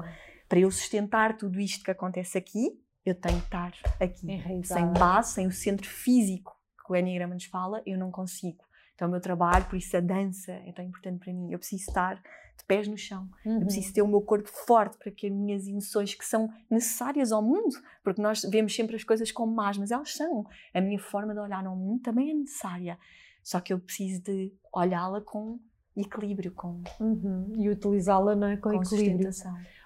para 0.48 0.58
eu 0.58 0.70
sustentar 0.70 1.36
tudo 1.36 1.60
isto 1.60 1.84
que 1.84 1.92
acontece 1.92 2.36
aqui, 2.36 2.82
eu 3.06 3.14
tenho 3.14 3.38
que 3.38 3.44
estar 3.44 3.72
aqui. 4.00 4.28
Enraizado. 4.28 4.80
Sem 4.80 4.92
base, 4.92 5.32
sem 5.34 5.46
o 5.46 5.52
centro 5.52 5.88
físico 5.88 6.59
que 6.90 6.92
o 6.92 6.96
Enneagrama 6.96 7.34
nos 7.34 7.44
fala, 7.44 7.80
eu 7.86 7.96
não 7.96 8.10
consigo. 8.10 8.64
Então 8.94 9.08
o 9.08 9.10
meu 9.10 9.20
trabalho, 9.20 9.64
por 9.66 9.76
isso 9.76 9.96
a 9.96 10.00
dança 10.00 10.52
é 10.52 10.72
tão 10.72 10.84
importante 10.84 11.20
para 11.20 11.32
mim. 11.32 11.52
Eu 11.52 11.58
preciso 11.58 11.88
estar 11.88 12.16
de 12.16 12.64
pés 12.66 12.86
no 12.86 12.98
chão. 12.98 13.28
Uhum. 13.46 13.54
Eu 13.54 13.60
preciso 13.60 13.94
ter 13.94 14.02
o 14.02 14.08
meu 14.08 14.20
corpo 14.20 14.48
forte 14.48 14.98
para 14.98 15.10
que 15.10 15.28
as 15.28 15.32
minhas 15.32 15.66
emoções 15.66 16.14
que 16.14 16.24
são 16.24 16.52
necessárias 16.68 17.32
ao 17.32 17.40
mundo, 17.40 17.76
porque 18.02 18.20
nós 18.20 18.42
vemos 18.42 18.74
sempre 18.74 18.96
as 18.96 19.04
coisas 19.04 19.30
como 19.32 19.54
más, 19.54 19.78
mas 19.78 19.90
elas 19.90 20.12
são. 20.14 20.44
A 20.74 20.80
minha 20.80 20.98
forma 20.98 21.32
de 21.32 21.40
olhar 21.40 21.64
ao 21.64 21.76
mundo 21.76 22.02
também 22.02 22.30
é 22.30 22.34
necessária. 22.34 22.98
Só 23.42 23.60
que 23.60 23.72
eu 23.72 23.78
preciso 23.78 24.22
de 24.22 24.52
olhá-la 24.72 25.20
com 25.22 25.58
equilíbrio 25.96 26.52
com 26.52 26.82
uhum. 27.00 27.52
e 27.56 27.68
utilizá-la 27.68 28.34
né, 28.36 28.56
com, 28.56 28.70
com 28.70 28.82
equilíbrio. 28.82 29.30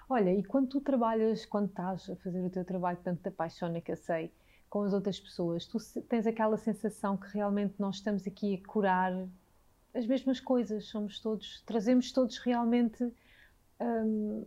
Olha, 0.09 0.33
e 0.33 0.43
quando 0.43 0.67
tu 0.67 0.81
trabalhas, 0.81 1.45
quando 1.45 1.69
estás 1.69 2.09
a 2.09 2.15
fazer 2.17 2.45
o 2.45 2.49
teu 2.49 2.63
trabalho, 2.63 2.99
tanto 3.03 3.21
te 3.21 3.29
apaixona 3.29 3.81
que 3.81 3.91
eu 3.91 3.95
sei, 3.95 4.31
com 4.69 4.83
as 4.83 4.93
outras 4.93 5.19
pessoas, 5.19 5.65
tu 5.65 5.77
tens 6.09 6.27
aquela 6.27 6.57
sensação 6.57 7.15
que 7.17 7.27
realmente 7.33 7.75
nós 7.79 7.95
estamos 7.95 8.25
aqui 8.27 8.55
a 8.55 8.67
curar 8.67 9.13
as 9.93 10.05
mesmas 10.05 10.39
coisas, 10.39 10.85
somos 10.87 11.19
todos, 11.19 11.61
trazemos 11.65 12.11
todos 12.11 12.37
realmente. 12.39 13.09
Hum, 13.79 14.43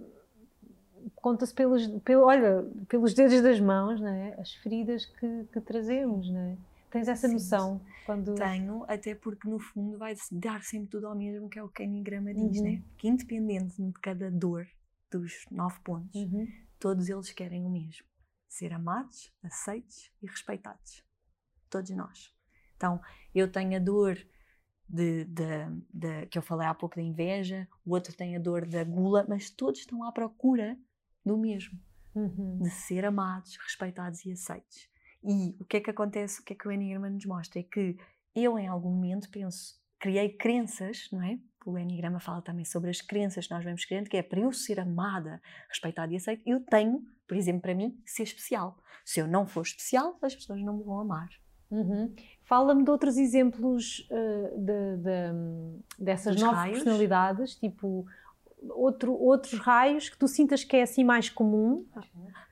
conta-se 1.17 1.55
pelos, 1.55 1.87
pelo, 2.03 2.25
olha, 2.25 2.65
pelos 2.89 3.15
dedos 3.15 3.41
das 3.41 3.61
mãos, 3.61 4.01
né? 4.01 4.35
as 4.39 4.53
feridas 4.55 5.07
que, 5.07 5.45
que 5.53 5.61
trazemos. 5.61 6.29
Né? 6.31 6.59
Tens 6.91 7.09
essa 7.09 7.27
Sim, 7.29 7.35
noção? 7.35 7.81
Quando... 8.07 8.35
Tenho, 8.35 8.85
até 8.89 9.15
porque 9.15 9.49
no 9.49 9.59
fundo 9.59 9.99
vai 9.99 10.15
dar 10.33 10.63
sempre 10.63 10.89
tudo 10.89 11.07
ao 11.07 11.15
mesmo, 11.15 11.49
que 11.49 11.59
é 11.59 11.63
o 11.63 11.69
que 11.69 11.83
a 11.83 11.87
Enneagrama 11.87 12.33
diz, 12.33 12.59
uhum. 12.59 12.65
né? 12.65 12.83
Que 12.97 13.09
independente 13.09 13.83
de 13.83 13.93
cada 14.01 14.31
dor 14.31 14.67
dos 15.11 15.45
nove 15.51 15.79
pontos, 15.85 16.15
uhum. 16.15 16.47
todos 16.79 17.09
eles 17.09 17.31
querem 17.33 17.65
o 17.65 17.71
mesmo: 17.71 18.07
ser 18.49 18.73
amados, 18.73 19.33
aceitos 19.43 20.11
e 20.23 20.27
respeitados. 20.27 21.05
Todos 21.69 21.91
nós. 21.91 22.35
Então, 22.77 23.01
eu 23.35 23.51
tenho 23.51 23.77
a 23.77 23.79
dor 23.79 24.17
de, 24.89 25.25
de, 25.25 25.45
de, 25.93 26.27
que 26.27 26.39
eu 26.39 26.43
falei 26.43 26.67
há 26.67 26.75
pouco 26.75 26.97
da 26.97 27.03
inveja, 27.03 27.69
o 27.85 27.93
outro 27.93 28.17
tem 28.17 28.35
a 28.37 28.39
dor 28.39 28.67
da 28.67 28.83
gula, 28.83 29.27
mas 29.29 29.51
todos 29.51 29.81
estão 29.81 30.03
à 30.03 30.11
procura 30.11 30.79
do 31.25 31.37
mesmo: 31.37 31.79
uhum. 32.15 32.59
de 32.63 32.71
ser 32.71 33.05
amados, 33.05 33.57
respeitados 33.57 34.25
e 34.25 34.33
aceitos. 34.33 34.89
E 35.23 35.57
o 35.61 35.65
que 35.65 35.77
é 35.77 35.81
que 35.81 35.91
acontece, 35.91 36.41
o 36.41 36.45
que 36.45 36.53
é 36.55 36.57
que 36.57 36.67
o 36.67 36.73
Enneagrama 36.73 37.11
nos 37.11 37.27
mostra? 37.27 37.61
É 37.61 37.63
que 37.63 37.99
eu, 38.35 38.59
em 38.59 38.69
algum 38.69 38.91
momento, 38.91 39.29
penso, 39.31 39.79
criei 39.99 40.31
crenças, 40.31 41.09
não 41.13 41.23
é? 41.23 41.39
O 41.67 41.79
Enneagrama 41.79 42.21
fala 42.21 42.41
também 42.41 42.65
sobre 42.65 42.91
as 42.91 43.01
crenças 43.01 43.47
que 43.47 43.53
nós 43.53 43.65
vamos 43.65 43.85
criando, 43.85 44.09
que 44.09 44.17
é 44.17 44.23
para 44.23 44.41
eu 44.41 44.53
ser 44.53 44.81
amada, 44.81 45.41
respeitada 45.69 46.13
e 46.13 46.17
aceita, 46.17 46.43
eu 46.47 46.61
tenho, 46.61 47.05
por 47.27 47.37
exemplo, 47.37 47.63
para 47.63 47.75
mim, 47.75 48.01
ser 48.07 48.23
especial. 48.23 48.79
Se 49.05 49.21
eu 49.21 49.27
não 49.27 49.47
for 49.47 49.63
especial, 49.63 50.17
as 50.23 50.35
pessoas 50.35 50.61
não 50.63 50.79
me 50.79 50.85
vão 50.85 51.01
amar. 51.01 51.29
Uhum. 51.71 52.15
Fala-me 52.45 52.83
de 52.83 52.91
outros 52.91 53.19
exemplos 53.19 54.09
uh, 54.11 54.59
de, 54.59 54.97
de, 54.97 56.05
dessas 56.05 56.37
Dos 56.37 56.45
raios. 56.45 56.79
personalidades, 56.79 57.55
tipo 57.57 58.07
outro, 58.71 59.13
outros 59.13 59.59
raios 59.61 60.09
que 60.09 60.17
tu 60.17 60.27
sintas 60.27 60.65
que 60.65 60.77
é 60.77 60.83
assim 60.83 61.05
mais 61.05 61.29
comum? 61.29 61.87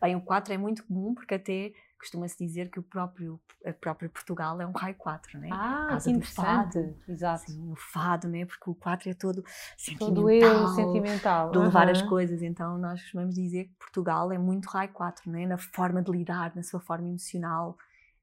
Bem, 0.01 0.17
o 0.17 0.21
4 0.21 0.53
é 0.53 0.59
muito 0.59 0.85
comum 0.85 1.15
porque 1.15 1.35
até 1.35 1.73
costuma-se 2.07 2.39
dizer 2.39 2.71
que 2.71 2.79
o 2.79 2.83
próprio, 2.83 3.41
a 3.65 3.73
própria 3.73 4.09
Portugal 4.09 4.61
é 4.61 4.67
um 4.67 4.71
raio 4.71 4.95
4, 4.95 5.39
né? 5.41 5.49
Ah, 5.51 5.89
Casa 5.91 6.21
fado. 6.23 6.97
Exato. 7.09 7.51
Sim, 7.51 7.73
o 7.73 7.77
fado, 7.77 8.29
né? 8.29 8.47
Porque 8.47 8.71
o 8.71 8.75
4 8.75 9.11
é 9.11 9.15
todo 9.15 9.45
sentimental. 9.77 10.15
Todo 10.15 10.31
eu, 10.31 10.69
sentimental. 10.69 11.51
De 11.51 11.59
levar 11.59 11.91
as 11.91 12.01
coisas. 12.03 12.43
Então, 12.43 12.79
nós 12.79 13.03
costumamos 13.03 13.35
dizer 13.35 13.65
que 13.65 13.75
Portugal 13.75 14.33
é 14.33 14.39
muito 14.39 14.67
raio 14.67 14.91
4, 14.93 15.31
né? 15.31 15.47
Na 15.47 15.59
forma 15.59 16.01
de 16.01 16.13
lidar, 16.13 16.55
na 16.55 16.63
sua 16.63 16.81
forma 16.81 17.09
emocional, 17.09 17.77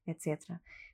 etc. 0.06 0.40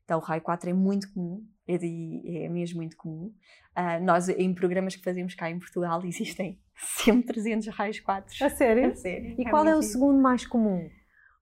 Então, 0.05 0.19
o 0.19 0.23
raio 0.23 0.43
4 0.43 0.71
é 0.71 0.73
muito 0.73 1.13
comum, 1.13 1.47
é, 1.69 1.75
é 1.75 2.49
mesmo 2.49 2.79
muito 2.79 2.97
comum. 2.97 3.33
Uh, 3.79 4.05
nós, 4.05 4.29
em 4.29 4.53
programas 4.53 4.97
que 4.97 5.05
fazemos 5.05 5.37
cá 5.37 5.49
em 5.49 5.61
Portugal, 5.61 6.03
existem 6.05 6.61
sempre 6.75 7.27
300 7.27 7.69
raios 7.69 8.01
4. 8.01 8.45
A 8.45 8.51
sério? 8.51 8.91
A 8.91 8.95
sério. 8.97 9.37
E 9.39 9.47
é 9.47 9.51
qual 9.51 9.65
é 9.65 9.77
o 9.77 9.83
segundo 9.83 10.21
mais 10.21 10.45
comum? 10.45 10.91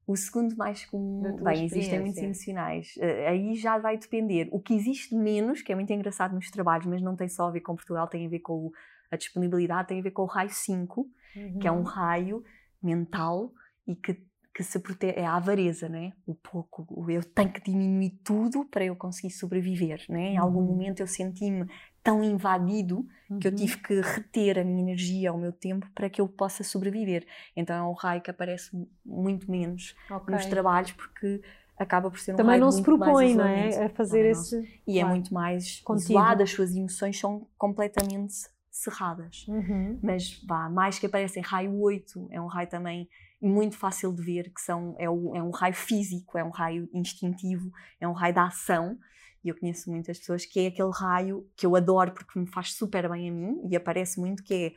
O 0.09 0.17
segundo 0.17 0.57
mais 0.57 0.87
comum, 0.87 1.37
bem, 1.43 1.67
existem 1.67 2.01
muitos 2.01 2.23
emocionais. 2.23 2.97
Uh, 2.97 3.29
aí 3.29 3.55
já 3.55 3.77
vai 3.77 3.99
depender. 3.99 4.49
O 4.51 4.59
que 4.59 4.73
existe 4.73 5.15
menos, 5.15 5.61
que 5.61 5.71
é 5.71 5.75
muito 5.75 5.93
engraçado 5.93 6.35
nos 6.35 6.51
trabalhos, 6.51 6.87
mas 6.87 7.03
não 7.03 7.15
tem 7.15 7.29
só 7.29 7.47
a 7.47 7.51
ver 7.51 7.61
com 7.61 7.77
Portugal, 7.77 8.09
tem 8.09 8.25
a 8.25 8.29
ver 8.31 8.39
com 8.39 8.73
a 9.11 9.17
disponibilidade, 9.17 9.89
tem 9.89 10.01
a 10.01 10.03
ver 10.03 10.13
com 10.13 10.23
o 10.23 10.25
raio 10.25 10.49
5, 10.49 11.07
uhum. 11.37 11.59
que 11.59 11.69
é 11.69 11.71
um 11.71 11.81
uhum. 11.81 11.83
raio 11.83 12.43
mental 12.83 13.53
e 13.87 13.95
que, 13.95 14.19
que 14.55 14.65
se 14.65 14.79
protege, 14.79 15.19
é 15.19 15.27
a 15.27 15.37
avareza, 15.37 15.91
né? 15.91 16.15
O 16.27 16.35
pouco, 16.35 16.87
eu 17.11 17.23
tenho 17.23 17.53
que 17.53 17.61
diminuir 17.61 18.19
tudo 18.25 18.65
para 18.65 18.87
eu 18.87 18.97
conseguir 18.97 19.31
sobreviver, 19.31 20.07
né? 20.09 20.33
Em 20.33 20.37
algum 20.39 20.61
uhum. 20.61 20.69
momento 20.69 21.01
eu 21.01 21.07
senti-me 21.07 21.67
tão 22.03 22.23
invadido 22.23 23.07
uhum. 23.29 23.39
que 23.39 23.49
eu 23.49 23.55
tive 23.55 23.75
uhum. 23.75 23.83
que 23.83 24.01
reter 24.01 24.59
a 24.59 24.65
minha 24.65 24.81
energia, 24.81 25.33
o 25.33 25.39
meu 25.39 25.53
tempo, 25.53 25.87
para 25.95 26.09
que 26.09 26.21
eu 26.21 26.29
possa 26.29 26.63
sobreviver. 26.65 27.27
Então 27.57 27.77
é 27.77 27.83
um 27.89 27.93
raio 27.93 28.21
que 28.23 28.31
aparece 28.31 28.71
muito 29.05 29.51
menos 29.51 29.95
okay. 30.11 30.35
nos 30.35 30.47
trabalhos, 30.47 30.93
porque 30.93 31.43
acaba 31.79 32.11
por 32.11 32.19
ser 32.19 32.33
um 32.33 32.37
Também 32.37 32.51
raio 32.53 32.61
não 32.61 32.69
muito 32.69 32.79
se 32.79 32.83
propõe, 32.85 33.35
não 33.35 33.45
é? 33.45 33.85
A 33.85 33.89
fazer 33.91 34.19
Também 34.19 34.33
não 34.33 34.41
esse. 34.41 34.81
E 34.87 34.99
é 34.99 35.03
Claro. 35.03 35.15
muito 35.15 35.35
mais 35.35 35.81
Contido. 35.81 36.11
isolado, 36.11 36.43
as 36.43 36.51
suas 36.51 36.75
emoções 36.75 37.19
são 37.19 37.47
completamente 37.57 38.35
cerradas. 38.71 39.45
Uhum. 39.49 39.99
Mas 40.03 40.41
vá, 40.47 40.69
mais 40.69 40.99
que 40.99 41.07
aparecem 41.07 41.43
raio 41.43 41.79
8, 41.81 42.29
é 42.31 42.41
um 42.41 42.47
raio 42.47 42.69
também 42.69 43.09
muito 43.41 43.77
fácil 43.77 44.13
de 44.13 44.23
ver, 44.23 44.51
que 44.53 44.61
são, 44.61 44.95
é, 44.99 45.09
o- 45.09 45.35
é 45.35 45.43
um 45.43 45.51
raio 45.51 45.75
físico, 45.75 46.37
é 46.39 46.45
um 46.45 46.51
raio 46.51 46.89
instintivo, 46.93 47.71
é 48.01 48.09
um 48.09 48.13
raio 48.13 48.35
da 48.35 48.47
ação. 48.47 48.99
E 49.45 49.49
eu 49.49 49.59
conheço 49.59 49.91
muitas 49.91 50.19
pessoas 50.19 50.45
que 50.45 50.61
é 50.61 50.67
aquele 50.69 50.91
raio 50.93 51.49
que 51.57 51.65
eu 51.67 51.77
adoro 51.77 52.13
porque 52.13 52.39
me 52.39 52.47
faz 52.47 52.73
super 52.75 53.09
bem 53.11 53.29
a 53.29 53.33
mim 53.33 53.61
e 53.71 53.77
aparece 53.77 54.19
muito, 54.21 54.43
que 54.43 54.55
é 54.55 54.73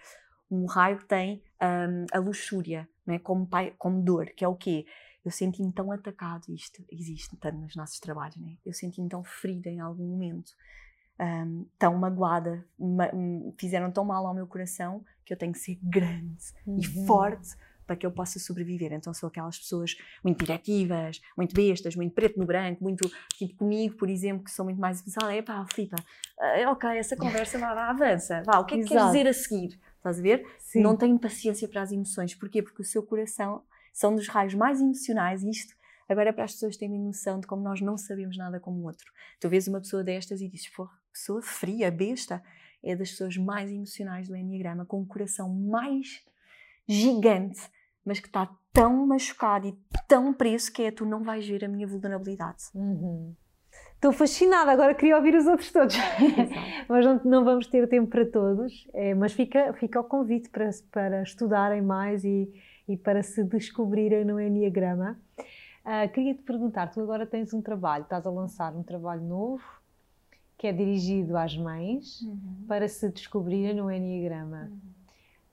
um 0.50 0.66
raio 0.66 0.98
que 1.00 1.06
tem 1.08 1.42
hum, 1.62 2.06
a 2.14 2.20
luxúria, 2.20 2.88
não 3.06 3.16
é? 3.16 3.20
como, 3.20 3.48
pai, 3.48 3.74
como 3.78 4.02
dor, 4.04 4.28
que 4.36 4.44
é 4.44 4.48
o 4.48 4.56
quê? 4.56 4.86
Eu 5.24 5.32
senti-me 5.32 5.72
tão 5.72 5.92
atacado, 5.92 6.46
isto 6.54 6.84
existe 6.92 7.38
tanto 7.38 7.58
nos 7.60 7.76
nossos 7.76 8.00
trabalhos, 8.00 8.38
né? 8.38 8.58
eu 8.66 8.74
senti-me 8.74 9.08
tão 9.08 9.24
ferida 9.24 9.70
em 9.70 9.80
algum 9.80 10.06
momento, 10.08 10.52
hum, 11.20 11.66
tão 11.78 11.96
magoada, 11.98 12.66
ma- 12.78 13.12
hum, 13.14 13.54
fizeram 13.60 13.92
tão 13.92 14.04
mal 14.04 14.26
ao 14.26 14.34
meu 14.34 14.48
coração 14.48 15.04
que 15.26 15.34
eu 15.34 15.38
tenho 15.38 15.54
que 15.54 15.60
ser 15.60 15.80
grande 15.82 16.38
e 16.78 16.86
Uhum. 16.86 17.06
forte 17.06 17.56
para 17.92 17.98
que 17.98 18.06
eu 18.06 18.12
possa 18.12 18.40
sobreviver. 18.40 18.94
Então 18.94 19.14
sou 19.14 19.28
aquelas 19.28 19.60
pessoas 19.60 19.98
muito 20.24 20.46
diretivas, 20.46 21.22
muito 21.36 21.54
bestas, 21.54 21.94
muito 21.94 22.14
preto 22.14 22.40
no 22.40 22.46
branco, 22.46 22.82
muito 22.82 23.12
tipo 23.38 23.56
comigo, 23.56 23.98
por 23.98 24.10
exemplo, 24.10 24.46
que 24.46 24.52
sou 24.52 24.64
muito 24.64 24.80
mais 24.80 25.02
pesada. 25.02 25.36
É 25.36 25.42
pá, 25.42 25.66
Filipa, 25.74 25.98
ah, 26.40 26.72
ok, 26.72 26.90
essa 26.98 27.18
conversa 27.18 27.60
vá, 27.60 27.74
vá, 27.74 27.90
avança, 27.90 28.44
vá, 28.46 28.60
o 28.60 28.66
que 28.66 28.76
é 28.76 28.78
que 28.78 28.84
queres 28.86 29.04
Exato. 29.04 29.12
dizer 29.12 29.28
a 29.28 29.34
seguir? 29.34 29.80
Estás 29.98 30.20
a 30.20 30.22
ver? 30.22 30.48
Sim. 30.58 30.82
Não 30.82 30.96
tenho 30.96 31.20
paciência 31.20 31.68
para 31.68 31.82
as 31.82 31.92
emoções. 31.92 32.34
Porquê? 32.34 32.64
Porque 32.64 32.82
o 32.82 32.86
seu 32.86 33.04
coração 33.04 33.62
são 33.92 34.16
dos 34.16 34.28
raios 34.30 34.54
mais 34.56 34.80
emocionais 34.80 35.44
e 35.44 35.50
isto 35.50 35.76
agora 36.08 36.30
é 36.30 36.32
para 36.32 36.46
as 36.46 36.54
pessoas 36.54 36.78
terem 36.78 37.00
noção 37.00 37.40
de 37.42 37.48
como 37.48 37.62
nós 37.62 37.82
não 37.82 37.98
sabemos 37.98 38.38
nada 38.38 38.60
como 38.60 38.80
o 38.80 38.86
outro. 38.86 39.12
Tu 39.40 39.50
vês 39.50 39.68
uma 39.68 39.82
pessoa 39.82 40.02
destas 40.02 40.40
e 40.42 40.48
dizes, 40.48 40.70
pô, 40.70 40.90
pessoa 41.12 41.42
fria, 41.42 41.92
besta, 41.92 42.42
é 42.82 42.96
das 42.96 43.12
pessoas 43.12 43.38
mais 43.38 43.70
emocionais 43.70 44.28
do 44.28 44.36
Enneagrama, 44.36 44.86
com 44.86 45.02
o 45.02 45.06
coração 45.06 45.50
mais 45.54 46.24
gigante, 46.88 47.62
mas 48.06 48.20
que 48.20 48.28
está 48.28 48.50
tão 48.74 49.06
machucado 49.06 49.68
e 49.68 49.78
tão 50.08 50.34
preso 50.34 50.72
que 50.72 50.84
é 50.84 50.92
tu 50.92 51.06
não 51.06 51.24
vais 51.24 51.48
ver 51.48 51.66
a 51.66 51.68
minha 51.68 51.88
vulnerabilidade. 51.88 52.64
Uhum. 52.74 53.34
Estou 53.96 54.12
fascinada, 54.12 54.72
agora 54.72 54.96
queria 54.96 55.16
ouvir 55.16 55.36
os 55.36 55.46
outros 55.46 55.72
todos. 55.72 55.96
mas 56.90 57.06
não, 57.06 57.22
não 57.24 57.46
vamos 57.46 57.68
ter 57.68 57.88
tempo 57.88 58.10
para 58.10 58.26
todos, 58.26 58.88
é, 58.94 59.14
mas 59.14 59.34
fica, 59.34 59.74
fica 59.74 60.00
o 60.00 60.04
convite 60.04 60.50
para, 60.50 60.70
para 60.92 61.22
estudarem 61.22 61.82
mais 61.82 62.24
e, 62.24 62.52
e 62.88 62.98
para 62.98 63.22
se 63.22 63.44
descobrirem 63.44 64.26
no 64.26 64.40
Enneagrama. 64.40 65.20
Ah, 65.86 66.08
queria 66.08 66.34
te 66.34 66.42
perguntar, 66.42 66.88
tu 66.88 67.00
agora 67.02 67.26
tens 67.26 67.54
um 67.54 67.62
trabalho, 67.62 68.04
estás 68.04 68.26
a 68.26 68.32
lançar 68.32 68.76
um 68.76 68.84
trabalho 68.84 69.22
novo 69.22 69.64
que 70.58 70.68
é 70.68 70.72
dirigido 70.72 71.36
às 71.36 71.58
mães 71.58 72.20
para 72.68 72.88
se 72.88 73.10
descobrirem 73.10 73.74
no 73.74 73.92
Enneagrama. 73.92 74.72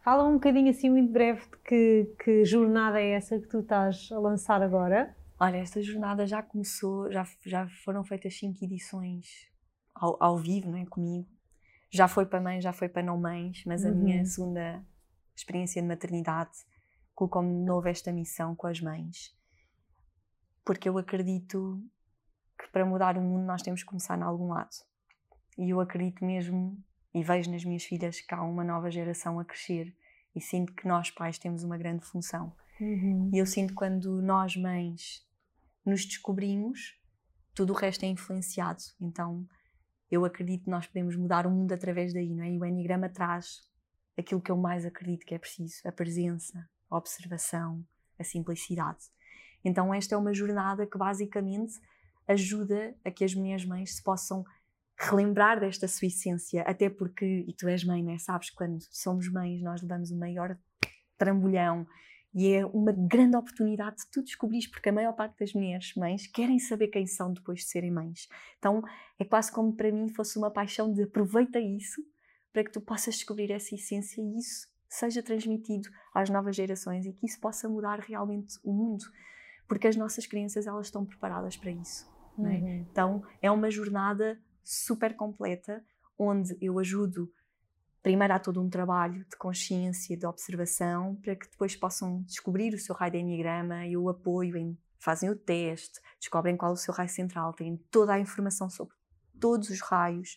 Fala 0.09 0.25
um 0.25 0.37
bocadinho 0.37 0.71
assim 0.71 0.88
muito 0.88 1.12
breve 1.12 1.42
de 1.42 1.59
que, 1.59 2.16
que 2.25 2.42
jornada 2.42 2.99
é 2.99 3.11
essa 3.11 3.38
que 3.38 3.47
tu 3.47 3.59
estás 3.59 4.09
a 4.11 4.18
lançar 4.18 4.62
agora. 4.62 5.14
Olha, 5.38 5.59
esta 5.59 5.83
jornada 5.83 6.27
já 6.27 6.42
começou, 6.42 7.12
já, 7.12 7.27
já 7.44 7.68
foram 7.85 8.03
feitas 8.03 8.38
cinco 8.38 8.64
edições 8.64 9.27
ao, 9.94 10.16
ao 10.18 10.38
vivo, 10.38 10.71
não 10.71 10.79
é? 10.79 10.87
Comigo. 10.87 11.29
Já 11.90 12.09
foi 12.09 12.25
para 12.25 12.40
mães, 12.40 12.64
já 12.64 12.73
foi 12.73 12.88
para 12.88 13.03
não 13.03 13.21
mães, 13.21 13.62
mas 13.66 13.85
a 13.85 13.90
Uhum. 13.90 13.97
minha 13.97 14.25
segunda 14.25 14.83
experiência 15.37 15.83
de 15.83 15.87
maternidade 15.87 16.57
colocou-me 17.14 17.53
de 17.53 17.66
novo 17.66 17.87
esta 17.87 18.11
missão 18.11 18.57
com 18.57 18.66
as 18.66 18.81
mães. 18.81 19.37
Porque 20.64 20.88
eu 20.88 20.97
acredito 20.97 21.85
que 22.59 22.66
para 22.73 22.87
mudar 22.87 23.18
o 23.18 23.21
mundo 23.21 23.44
nós 23.44 23.61
temos 23.61 23.83
que 23.83 23.88
começar 23.90 24.18
em 24.18 24.23
algum 24.23 24.49
lado. 24.49 24.75
E 25.59 25.68
eu 25.68 25.81
acredito 25.81 26.25
mesmo, 26.25 26.83
e 27.12 27.23
vejo 27.23 27.51
nas 27.51 27.62
minhas 27.62 27.85
filhas 27.85 28.23
que 28.23 28.35
há 28.35 28.42
uma 28.42 28.64
nova 28.64 28.90
geração 28.90 29.38
a 29.38 29.44
crescer, 29.44 29.94
e 30.38 30.40
sinto 30.40 30.72
que 30.72 30.87
nós 30.87 31.11
pais 31.11 31.38
temos 31.38 31.62
uma 31.62 31.77
grande 31.77 32.05
função. 32.05 32.53
Uhum. 32.81 33.31
E 33.33 33.38
eu 33.38 33.44
sinto 33.44 33.74
quando 33.74 34.22
nós, 34.22 34.57
mães, 34.57 35.27
nos 35.85 36.05
descobrimos, 36.05 36.96
tudo 37.55 37.72
o 37.72 37.77
resto 37.77 38.05
é 38.05 38.09
influenciado. 38.09 38.83
Então, 39.01 39.46
eu 40.11 40.24
acredito 40.24 40.64
que 40.64 40.70
nós 40.70 40.87
podemos 40.87 41.16
mudar 41.16 41.46
o 41.46 41.51
mundo 41.51 41.72
através 41.72 42.14
daí, 42.14 42.33
não 42.33 42.44
é? 42.44 42.53
E 42.53 42.59
o 42.59 42.64
Enneagrama 42.64 43.09
traz 43.09 43.68
aquilo 44.16 44.40
que 44.40 44.51
eu 44.51 44.57
mais 44.57 44.87
acredito 44.87 45.27
que 45.27 45.35
é 45.35 45.38
preciso: 45.38 45.77
a 45.85 45.92
presença, 45.92 46.68
a 46.88 46.96
observação, 46.96 47.85
a 48.18 48.24
simplicidade. 48.24 49.07
Então, 49.64 49.92
esta 49.92 50.14
é 50.14 50.18
uma 50.18 50.33
jornada 50.33 50.87
que 50.87 50.96
basicamente 50.96 51.74
ajuda 52.29 52.94
a 53.05 53.11
que 53.11 53.24
as 53.24 53.35
mulheres 53.35 53.64
mães 53.64 53.96
se 53.96 54.03
possam 54.03 54.44
relembrar 54.99 55.61
desta 55.61 55.87
sua 55.87 56.09
essência, 56.09 56.63
até 56.63 56.91
porque, 56.91 57.45
e 57.47 57.53
tu 57.53 57.69
és 57.69 57.85
mãe, 57.85 58.03
né? 58.03 58.19
sabes, 58.19 58.51
quando 58.51 58.79
somos 58.91 59.31
mães, 59.31 59.63
nós 59.63 59.81
levamos 59.81 60.11
o 60.11 60.19
maior 60.19 60.59
trambolhão 61.17 61.87
e 62.35 62.53
é 62.53 62.67
uma 62.67 62.93
grande 62.93 63.37
oportunidade 63.37 63.97
de 63.97 64.11
tu 64.11 64.23
descobrires, 64.23 64.67
porque 64.67 64.89
a 64.89 64.93
maior 64.93 65.13
parte 65.15 65.39
das 65.39 65.53
mulheres 65.53 65.95
mães 65.97 66.27
querem 66.27 66.59
saber 66.59 66.89
quem 66.89 67.07
são 67.07 67.33
depois 67.33 67.61
de 67.61 67.67
serem 67.67 67.91
mães. 67.91 68.29
Então 68.59 68.83
é 69.19 69.25
quase 69.25 69.51
como 69.51 69.75
para 69.75 69.91
mim 69.91 70.09
fosse 70.09 70.37
uma 70.37 70.51
paixão 70.51 70.93
de 70.93 71.05
aproveita 71.05 71.59
isso 71.59 72.03
para 72.53 72.65
que 72.65 72.71
tu 72.71 72.81
possas 72.81 73.15
descobrir 73.15 73.51
essa 73.51 73.75
essência 73.75 74.21
e 74.21 74.39
isso 74.39 74.69
seja 74.89 75.23
transmitido 75.23 75.89
às 76.15 76.29
novas 76.31 76.57
gerações 76.57 77.07
e 77.07 77.13
que 77.13 77.27
isso 77.27 77.41
possa 77.41 77.69
mudar 77.69 78.01
realmente 78.01 78.55
o 78.65 78.73
mundo. 78.73 79.05
Porque 79.67 79.87
as 79.87 79.97
nossas 79.97 80.27
crianças 80.27 80.67
elas 80.67 80.87
estão 80.87 81.05
preparadas 81.05 81.57
para 81.57 81.71
isso. 81.71 82.11
é? 82.39 82.43
Uhum. 82.43 82.87
Então 82.91 83.23
é 83.41 83.51
uma 83.51 83.71
jornada 83.71 84.41
super 84.69 85.17
completa 85.17 85.83
onde 86.19 86.57
eu 86.61 86.79
ajudo. 86.79 87.33
Primeiro 88.03 88.35
há 88.35 88.39
todo 88.39 88.61
um 88.61 88.69
trabalho 88.69 89.25
de 89.25 89.37
consciência, 89.37 90.17
de 90.17 90.27
observação, 90.27 91.17
para 91.17 91.35
que 91.35 91.49
depois 91.49 91.75
possam 91.75 92.23
descobrir 92.23 92.75
o 92.75 92.79
seu 92.79 92.95
raio 92.95 93.13
de 93.13 93.19
enneagrama. 93.19 93.87
Eu 93.87 94.09
apoio 94.09 94.57
em 94.57 94.79
fazem 94.99 95.31
o 95.31 95.37
teste, 95.37 96.01
descobrem 96.19 96.57
qual 96.57 96.73
é 96.73 96.75
o 96.75 96.77
seu 96.77 96.93
raio 96.93 97.09
central, 97.09 97.55
têm 97.55 97.77
toda 97.91 98.13
a 98.13 98.21
informação 98.21 98.69
sobre 98.69 98.95
todos 99.41 99.71
os 99.71 99.81
raios. 99.81 100.37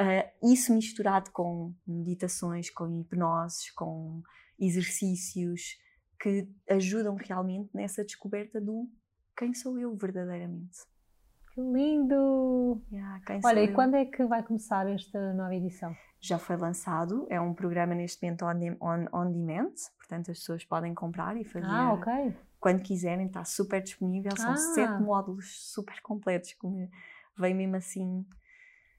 Ah, 0.00 0.28
isso 0.42 0.74
misturado 0.74 1.30
com 1.30 1.74
meditações, 1.86 2.68
com 2.68 3.00
hipnoses, 3.00 3.70
com 3.70 4.22
exercícios 4.58 5.78
que 6.18 6.48
ajudam 6.68 7.14
realmente 7.14 7.70
nessa 7.74 8.02
descoberta 8.02 8.60
do 8.60 8.90
quem 9.36 9.54
sou 9.54 9.78
eu 9.78 9.94
verdadeiramente. 9.94 10.78
Que 11.56 11.62
lindo! 11.62 12.82
Yeah, 12.92 13.18
Olha, 13.42 13.62
e 13.62 13.72
quando 13.72 13.94
é 13.94 14.04
que 14.04 14.22
vai 14.26 14.42
começar 14.42 14.86
esta 14.90 15.32
nova 15.32 15.54
edição? 15.54 15.96
já 16.20 16.38
foi 16.38 16.54
lançado, 16.54 17.26
é 17.30 17.40
um 17.40 17.54
programa 17.54 17.94
neste 17.94 18.22
momento 18.22 18.44
on, 18.44 18.76
on, 18.78 19.06
on 19.10 19.32
demand, 19.32 19.72
portanto 19.96 20.30
as 20.30 20.38
pessoas 20.40 20.66
podem 20.66 20.92
comprar 20.92 21.34
e 21.38 21.44
fazer 21.44 21.66
Ah, 21.66 21.94
ok. 21.94 22.12
quando 22.60 22.82
quiserem, 22.82 23.26
está 23.26 23.42
super 23.42 23.82
disponível, 23.82 24.36
são 24.36 24.52
Ah. 24.52 24.56
sete 24.56 25.02
módulos 25.02 25.72
super 25.72 25.98
completos, 26.02 26.52
como 26.54 26.90
veio 27.38 27.56
mesmo 27.56 27.76
assim 27.76 28.26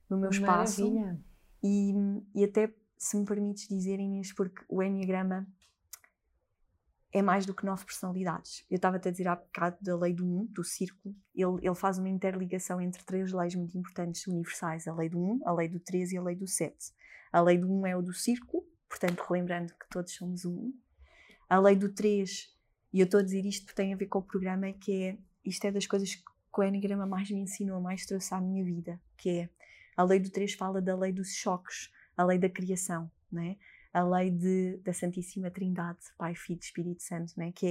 no 0.09 0.17
meu 0.17 0.31
espaço. 0.31 0.81
Maravilha. 0.91 1.19
E, 1.63 1.93
e 2.33 2.43
até, 2.43 2.73
se 2.97 3.15
me 3.17 3.23
permites 3.25 3.67
dizer, 3.67 3.99
Inês, 3.99 4.33
porque 4.33 4.65
o 4.67 4.81
Enneagrama 4.81 5.45
é 7.13 7.21
mais 7.21 7.45
do 7.45 7.53
que 7.53 7.65
nove 7.65 7.85
personalidades. 7.85 8.65
Eu 8.69 8.75
estava-te 8.75 9.07
a 9.07 9.11
dizer 9.11 9.27
há 9.27 9.35
bocado 9.35 9.77
da 9.81 9.95
lei 9.95 10.13
do 10.13 10.25
um, 10.25 10.45
do 10.45 10.63
círculo. 10.63 11.15
Ele, 11.33 11.57
ele 11.61 11.75
faz 11.75 11.97
uma 11.97 12.09
interligação 12.09 12.81
entre 12.81 13.03
três 13.03 13.31
leis 13.31 13.55
muito 13.55 13.77
importantes 13.77 14.27
universais: 14.27 14.87
a 14.87 14.93
lei 14.93 15.09
do 15.09 15.19
um, 15.19 15.39
a 15.45 15.53
lei 15.53 15.67
do 15.67 15.79
três 15.79 16.11
e 16.11 16.17
a 16.17 16.21
lei 16.21 16.35
do 16.35 16.47
sete. 16.47 16.91
A 17.31 17.41
lei 17.41 17.57
do 17.57 17.71
um 17.71 17.85
é 17.85 17.95
o 17.95 18.01
do 18.01 18.13
círculo, 18.13 18.63
portanto, 18.89 19.21
relembrando 19.21 19.73
que 19.73 19.89
todos 19.89 20.13
somos 20.13 20.45
um. 20.45 20.73
A 21.49 21.59
lei 21.59 21.75
do 21.75 21.93
três, 21.93 22.53
e 22.93 22.99
eu 22.99 23.05
estou 23.05 23.19
a 23.19 23.23
dizer 23.23 23.45
isto 23.45 23.65
porque 23.65 23.81
tem 23.81 23.93
a 23.93 23.97
ver 23.97 24.07
com 24.07 24.19
o 24.19 24.23
programa, 24.23 24.71
que 24.73 25.03
é 25.03 25.17
isto 25.45 25.65
é 25.65 25.71
das 25.71 25.87
coisas 25.87 26.15
que 26.15 26.23
o 26.59 26.63
Enneagrama 26.63 27.05
mais 27.05 27.29
me 27.31 27.39
ensinou, 27.39 27.79
mais 27.79 28.05
trouxe 28.05 28.33
à 28.33 28.41
minha 28.41 28.63
vida, 28.65 28.99
que 29.15 29.29
é 29.29 29.49
a 29.95 30.03
lei 30.03 30.19
do 30.19 30.29
3 30.29 30.53
fala 30.53 30.81
da 30.81 30.95
lei 30.95 31.13
dos 31.13 31.33
choques, 31.33 31.89
a 32.15 32.23
lei 32.23 32.37
da 32.37 32.49
criação, 32.49 33.09
né? 33.31 33.57
A 33.99 34.03
lei 34.03 34.29
de, 34.31 34.77
da 34.83 34.93
Santíssima 34.93 35.49
Trindade, 35.49 35.99
Pai, 36.17 36.35
Filho 36.35 36.59
e 36.61 36.65
Espírito 36.65 37.01
Santo, 37.03 37.33
né? 37.37 37.51
que 37.51 37.65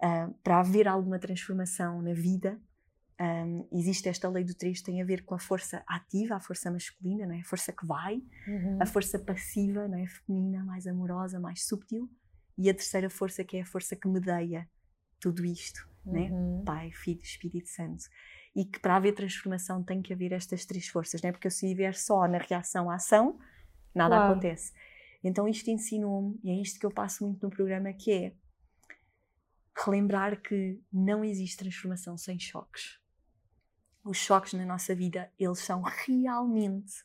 é 0.00 0.06
ah, 0.06 0.30
para 0.44 0.60
haver 0.60 0.86
alguma 0.86 1.18
transformação 1.18 2.02
na 2.02 2.12
vida, 2.12 2.60
ah, 3.18 3.44
existe 3.72 4.08
esta 4.08 4.28
lei 4.28 4.44
do 4.44 4.54
3 4.54 4.82
tem 4.82 5.00
a 5.00 5.04
ver 5.04 5.24
com 5.24 5.34
a 5.34 5.38
força 5.38 5.82
ativa, 5.86 6.36
a 6.36 6.40
força 6.40 6.70
masculina, 6.70 7.24
né? 7.26 7.40
a 7.44 7.48
força 7.48 7.72
que 7.72 7.86
vai, 7.86 8.22
Uhum. 8.46 8.78
a 8.80 8.86
força 8.86 9.18
passiva, 9.18 9.88
né? 9.88 10.06
feminina, 10.06 10.64
mais 10.64 10.86
amorosa, 10.86 11.40
mais 11.40 11.66
subtil, 11.66 12.10
e 12.58 12.68
a 12.70 12.74
terceira 12.74 13.08
força 13.10 13.44
que 13.44 13.56
é 13.56 13.62
a 13.62 13.66
força 13.66 13.96
que 13.96 14.08
medeia 14.08 14.68
tudo 15.20 15.44
isto, 15.44 15.80
né? 16.04 16.28
Uhum. 16.30 16.62
Pai, 16.64 16.90
Filho, 16.92 17.20
Espírito 17.22 17.68
Santo. 17.68 18.04
E 18.54 18.64
que 18.64 18.78
para 18.78 18.96
haver 18.96 19.12
transformação 19.14 19.82
tem 19.82 20.00
que 20.02 20.12
haver 20.12 20.32
estas 20.32 20.64
três 20.64 20.86
forças, 20.88 21.20
né? 21.22 21.32
porque 21.32 21.50
se 21.50 21.66
estiver 21.66 21.94
só 21.94 22.26
na 22.28 22.38
reação 22.38 22.88
à 22.90 22.94
ação, 22.94 23.38
nada 23.94 24.16
Claro. 24.16 24.32
acontece. 24.32 24.72
Então 25.26 25.48
isto 25.48 25.68
ensinou-me, 25.68 26.38
e 26.44 26.50
é 26.50 26.54
isto 26.54 26.78
que 26.78 26.86
eu 26.86 26.90
passo 26.90 27.24
muito 27.24 27.42
no 27.42 27.50
programa, 27.50 27.92
que 27.92 28.12
é 28.12 28.32
relembrar 29.76 30.40
que 30.40 30.80
não 30.92 31.24
existe 31.24 31.56
transformação 31.56 32.16
sem 32.16 32.38
choques. 32.38 33.00
Os 34.04 34.18
choques 34.18 34.52
na 34.52 34.64
nossa 34.64 34.94
vida, 34.94 35.28
eles 35.36 35.58
são 35.58 35.82
realmente 35.82 37.04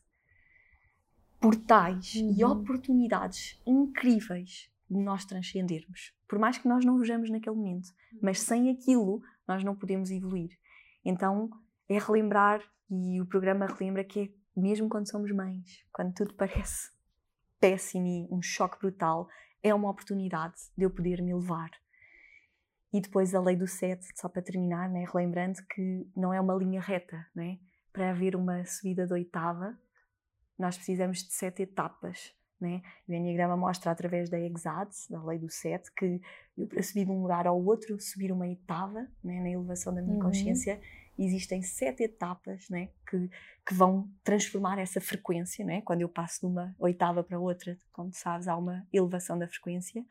portais 1.39 2.13
uhum. 2.13 2.35
e 2.37 2.43
oportunidades 2.43 3.59
incríveis 3.65 4.69
de 4.87 4.99
nós 4.99 5.25
transcendermos. 5.25 6.13
Por 6.27 6.37
mais 6.37 6.59
que 6.59 6.67
nós 6.67 6.85
não 6.85 6.99
vejamos 6.99 7.27
naquele 7.31 7.55
momento, 7.55 7.89
mas 8.21 8.39
sem 8.39 8.69
aquilo 8.69 9.23
nós 9.47 9.63
não 9.63 9.75
podemos 9.75 10.11
evoluir. 10.11 10.55
Então 11.03 11.49
é 11.89 11.97
relembrar, 11.97 12.61
e 12.87 13.19
o 13.19 13.25
programa 13.25 13.65
relembra 13.65 14.03
que 14.03 14.19
é 14.19 14.29
mesmo 14.55 14.87
quando 14.87 15.09
somos 15.09 15.31
mães, 15.31 15.83
quando 15.91 16.13
tudo 16.13 16.35
parece 16.37 17.00
péssimo 17.61 18.07
e 18.07 18.27
um 18.29 18.41
choque 18.41 18.77
brutal, 18.79 19.29
é 19.63 19.73
uma 19.73 19.89
oportunidade 19.89 20.55
de 20.75 20.83
eu 20.83 20.89
poder 20.89 21.21
me 21.21 21.31
elevar. 21.31 21.69
E 22.91 22.99
depois 22.99 23.33
a 23.33 23.39
lei 23.39 23.55
do 23.55 23.67
sete, 23.67 24.05
só 24.15 24.27
para 24.27 24.41
terminar, 24.41 24.89
né, 24.89 25.05
relembrando 25.05 25.59
que 25.69 26.05
não 26.15 26.33
é 26.33 26.41
uma 26.41 26.55
linha 26.55 26.81
reta. 26.81 27.25
Né? 27.33 27.59
Para 27.93 28.09
haver 28.09 28.35
uma 28.35 28.65
subida 28.65 29.07
de 29.07 29.13
oitava, 29.13 29.77
nós 30.59 30.75
precisamos 30.75 31.23
de 31.23 31.31
sete 31.31 31.61
etapas. 31.61 32.33
Né? 32.59 32.81
O 33.07 33.13
Enneagrama 33.13 33.55
mostra 33.55 33.91
através 33.91 34.29
da 34.29 34.39
EXAD, 34.39 34.91
da 35.09 35.23
lei 35.23 35.39
do 35.39 35.49
sete, 35.49 35.91
que 35.93 36.21
eu 36.57 36.67
para 36.67 36.83
subir 36.83 37.05
de 37.05 37.11
um 37.11 37.21
lugar 37.21 37.47
ao 37.47 37.63
outro, 37.63 37.99
subir 37.99 38.31
uma 38.31 38.47
etapa 38.47 39.07
né, 39.23 39.41
na 39.41 39.49
elevação 39.49 39.93
da 39.93 40.01
minha 40.01 40.15
uhum. 40.15 40.23
consciência, 40.23 40.79
existem 41.17 41.61
sete 41.61 42.03
etapas 42.03 42.69
né, 42.69 42.89
que, 43.09 43.29
que 43.65 43.73
vão 43.73 44.09
transformar 44.23 44.79
essa 44.79 44.99
frequência. 44.99 45.65
Né? 45.65 45.81
Quando 45.81 46.01
eu 46.01 46.09
passo 46.09 46.41
de 46.41 46.45
uma 46.47 46.75
oitava 46.79 47.23
para 47.23 47.39
outra, 47.39 47.77
como 47.91 48.11
sabes, 48.13 48.47
há 48.47 48.55
uma 48.55 48.85
elevação 48.91 49.37
da 49.37 49.47
frequência 49.47 50.05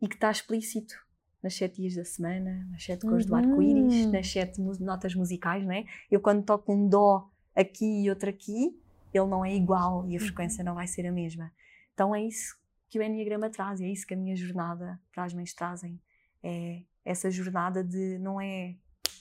e 0.00 0.08
que 0.08 0.14
está 0.14 0.30
explícito 0.30 0.94
nas 1.42 1.54
sete 1.54 1.80
dias 1.80 1.94
da 1.94 2.04
semana, 2.04 2.66
nas 2.70 2.84
sete 2.84 3.02
cores 3.02 3.24
uhum. 3.24 3.30
do 3.30 3.36
arco-íris, 3.36 4.06
nas 4.06 4.30
sete 4.30 4.60
notas 4.60 5.14
musicais. 5.14 5.64
Né? 5.64 5.84
Eu, 6.10 6.20
quando 6.20 6.44
toco 6.44 6.72
um 6.72 6.88
dó 6.88 7.30
aqui 7.54 8.04
e 8.04 8.10
outro 8.10 8.28
aqui, 8.28 8.78
ele 9.12 9.26
não 9.26 9.44
é 9.44 9.54
igual 9.54 10.06
e 10.08 10.16
a 10.16 10.20
uhum. 10.20 10.26
frequência 10.26 10.62
não 10.62 10.74
vai 10.74 10.86
ser 10.86 11.06
a 11.06 11.12
mesma. 11.12 11.52
Então 11.94 12.14
é 12.14 12.22
isso 12.22 12.56
que 12.88 12.98
o 12.98 13.02
Enneagrama 13.02 13.50
traz, 13.50 13.80
e 13.80 13.84
é 13.84 13.88
isso 13.88 14.06
que 14.06 14.14
a 14.14 14.16
minha 14.16 14.34
jornada 14.34 14.98
para 15.12 15.24
as 15.24 15.34
mães 15.34 15.52
trazem. 15.52 16.00
É 16.42 16.82
essa 17.04 17.30
jornada 17.30 17.82
de 17.82 18.18
não 18.18 18.40
é 18.40 18.74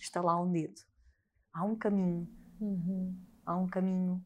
estalar 0.04 0.42
um 0.42 0.52
dedo, 0.52 0.82
há 1.54 1.64
um 1.64 1.76
caminho. 1.76 2.28
Uhum. 2.60 3.16
Há 3.46 3.56
um 3.58 3.68
caminho. 3.68 4.24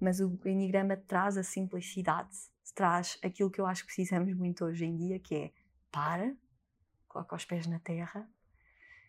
Mas 0.00 0.20
o 0.20 0.38
Enneagrama 0.44 0.96
traz 0.96 1.36
a 1.36 1.42
simplicidade, 1.42 2.36
traz 2.74 3.18
aquilo 3.22 3.50
que 3.50 3.60
eu 3.60 3.66
acho 3.66 3.82
que 3.82 3.86
precisamos 3.86 4.34
muito 4.34 4.64
hoje 4.64 4.84
em 4.84 4.96
dia, 4.96 5.18
que 5.18 5.34
é 5.34 5.52
para, 5.90 6.36
coloca 7.08 7.36
os 7.36 7.44
pés 7.44 7.66
na 7.66 7.78
terra. 7.78 8.28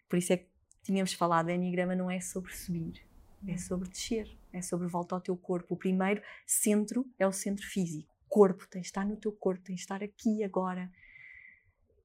Por 0.07 0.17
isso 0.17 0.31
é 0.33 0.37
que 0.37 0.49
tínhamos 0.83 1.13
falado, 1.13 1.47
o 1.47 1.51
Enneagrama 1.51 1.95
não 1.95 2.09
é 2.09 2.19
sobre 2.21 2.55
subir, 2.55 3.05
é 3.45 3.51
uhum. 3.51 3.57
sobre 3.57 3.89
descer, 3.89 4.37
é 4.53 4.61
sobre 4.61 4.87
volta 4.87 5.15
ao 5.15 5.21
teu 5.21 5.35
corpo. 5.35 5.73
O 5.73 5.77
primeiro 5.77 6.21
centro 6.45 7.05
é 7.19 7.27
o 7.27 7.33
centro 7.33 7.65
físico. 7.65 8.15
Corpo, 8.29 8.67
tens 8.67 8.83
de 8.83 8.87
estar 8.87 9.05
no 9.05 9.17
teu 9.17 9.31
corpo, 9.31 9.63
tens 9.63 9.75
de 9.75 9.81
estar 9.81 10.03
aqui 10.03 10.43
agora. 10.43 10.91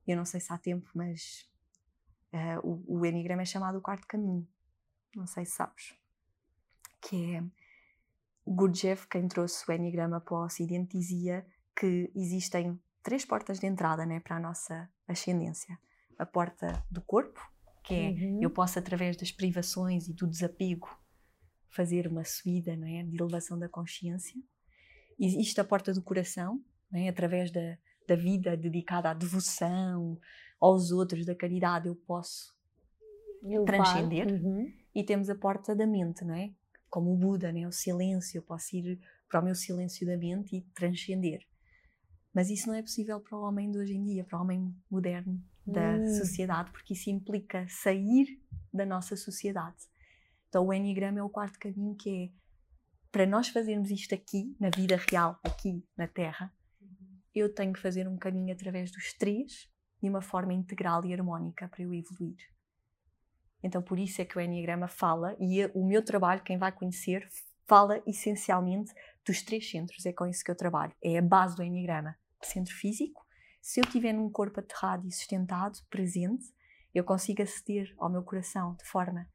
Eu 0.06 0.16
não 0.16 0.24
sei 0.24 0.40
se 0.40 0.52
há 0.52 0.58
tempo, 0.58 0.88
mas 0.94 1.48
uh, 2.32 2.60
o, 2.62 3.00
o 3.00 3.06
Enneagrama 3.06 3.42
é 3.42 3.46
chamado 3.46 3.78
o 3.78 3.82
quarto 3.82 4.06
caminho 4.06 4.46
não 5.14 5.26
sei 5.26 5.44
se 5.44 5.52
sabes, 5.52 5.94
que 7.00 7.36
é 7.36 7.44
Gurdjieff, 8.46 9.06
quem 9.08 9.28
trouxe 9.28 9.64
o 9.68 9.72
Enneagrama 9.72 10.20
para 10.20 10.34
o 10.34 10.44
Ocidente, 10.44 10.96
dizia 10.96 11.46
que 11.78 12.10
existem 12.14 12.80
três 13.02 13.24
portas 13.24 13.58
de 13.58 13.66
entrada 13.66 14.04
né, 14.06 14.20
para 14.20 14.36
a 14.36 14.40
nossa 14.40 14.90
ascendência. 15.06 15.78
A 16.18 16.26
porta 16.26 16.84
do 16.90 17.00
corpo, 17.02 17.40
que 17.84 17.94
é 17.94 18.08
uhum. 18.10 18.42
eu 18.42 18.50
posso, 18.50 18.78
através 18.78 19.16
das 19.16 19.32
privações 19.32 20.08
e 20.08 20.12
do 20.12 20.26
desapego, 20.26 20.88
fazer 21.68 22.06
uma 22.06 22.24
subida 22.24 22.76
não 22.76 22.86
é, 22.86 23.02
de 23.02 23.16
elevação 23.16 23.58
da 23.58 23.68
consciência. 23.68 24.40
Existe 25.18 25.60
a 25.60 25.64
porta 25.64 25.92
do 25.92 26.02
coração, 26.02 26.62
é, 26.92 27.08
através 27.08 27.50
da, 27.50 27.78
da 28.06 28.14
vida 28.14 28.56
dedicada 28.56 29.10
à 29.10 29.14
devoção 29.14 30.18
aos 30.62 30.92
outros, 30.92 31.26
da 31.26 31.34
caridade, 31.34 31.88
eu 31.88 31.94
posso 31.94 32.54
transcender. 33.66 34.28
Uhum 34.28 34.72
e 34.94 35.02
temos 35.02 35.30
a 35.30 35.34
porta 35.34 35.74
da 35.74 35.86
mente, 35.86 36.24
não 36.24 36.34
é? 36.34 36.52
Como 36.90 37.12
o 37.12 37.16
Buda, 37.16 37.50
né? 37.52 37.66
o 37.66 37.72
silêncio. 37.72 38.38
Eu 38.38 38.42
posso 38.42 38.76
ir 38.76 39.00
para 39.28 39.40
o 39.40 39.44
meu 39.44 39.54
silêncio 39.54 40.06
da 40.06 40.16
mente 40.16 40.56
e 40.56 40.60
transcender. 40.74 41.46
Mas 42.34 42.50
isso 42.50 42.68
não 42.68 42.74
é 42.74 42.82
possível 42.82 43.20
para 43.20 43.36
o 43.36 43.42
homem 43.42 43.70
de 43.70 43.78
hoje 43.78 43.94
em 43.94 44.04
dia, 44.04 44.24
para 44.24 44.38
o 44.38 44.42
homem 44.42 44.74
moderno 44.90 45.42
da 45.66 45.96
hum. 45.96 46.06
sociedade, 46.18 46.70
porque 46.70 46.92
isso 46.92 47.08
implica 47.10 47.66
sair 47.68 48.40
da 48.72 48.84
nossa 48.84 49.16
sociedade. 49.16 49.76
Então 50.48 50.66
o 50.66 50.72
Enneagrama 50.72 51.20
é 51.20 51.22
o 51.22 51.30
quarto 51.30 51.58
caminho 51.58 51.94
que 51.94 52.10
é 52.10 52.42
para 53.10 53.26
nós 53.26 53.48
fazermos 53.48 53.90
isto 53.90 54.14
aqui, 54.14 54.56
na 54.58 54.70
vida 54.70 54.96
real, 54.96 55.38
aqui 55.44 55.84
na 55.94 56.08
Terra, 56.08 56.50
eu 57.34 57.54
tenho 57.54 57.72
que 57.72 57.78
fazer 57.78 58.08
um 58.08 58.16
caminho 58.16 58.52
através 58.54 58.90
dos 58.90 59.12
três 59.12 59.68
de 60.02 60.08
uma 60.08 60.20
forma 60.20 60.52
integral 60.52 61.04
e 61.04 61.12
harmónica 61.12 61.68
para 61.68 61.82
eu 61.82 61.94
evoluir. 61.94 62.36
Então, 63.62 63.80
por 63.80 63.98
isso 63.98 64.20
é 64.20 64.24
que 64.24 64.36
o 64.36 64.40
Enneagrama 64.40 64.88
fala, 64.88 65.36
e 65.38 65.64
o 65.72 65.86
meu 65.86 66.04
trabalho, 66.04 66.42
quem 66.42 66.58
vai 66.58 66.72
conhecer, 66.72 67.28
fala 67.66 68.02
essencialmente 68.06 68.92
dos 69.24 69.42
três 69.42 69.70
centros. 69.70 70.04
É 70.04 70.12
com 70.12 70.26
isso 70.26 70.44
que 70.44 70.50
eu 70.50 70.56
trabalho. 70.56 70.92
É 71.02 71.18
a 71.18 71.22
base 71.22 71.54
do 71.54 71.62
Enneagrama. 71.62 72.16
Centro 72.42 72.74
físico. 72.74 73.24
Se 73.60 73.78
eu 73.78 73.84
estiver 73.84 74.12
num 74.12 74.28
corpo 74.28 74.58
aterrado 74.58 75.06
e 75.06 75.12
sustentado, 75.12 75.78
presente, 75.88 76.44
eu 76.92 77.04
consigo 77.04 77.40
aceder 77.40 77.94
ao 77.96 78.10
meu 78.10 78.24
coração 78.24 78.74
de 78.74 78.84
forma 78.84 79.28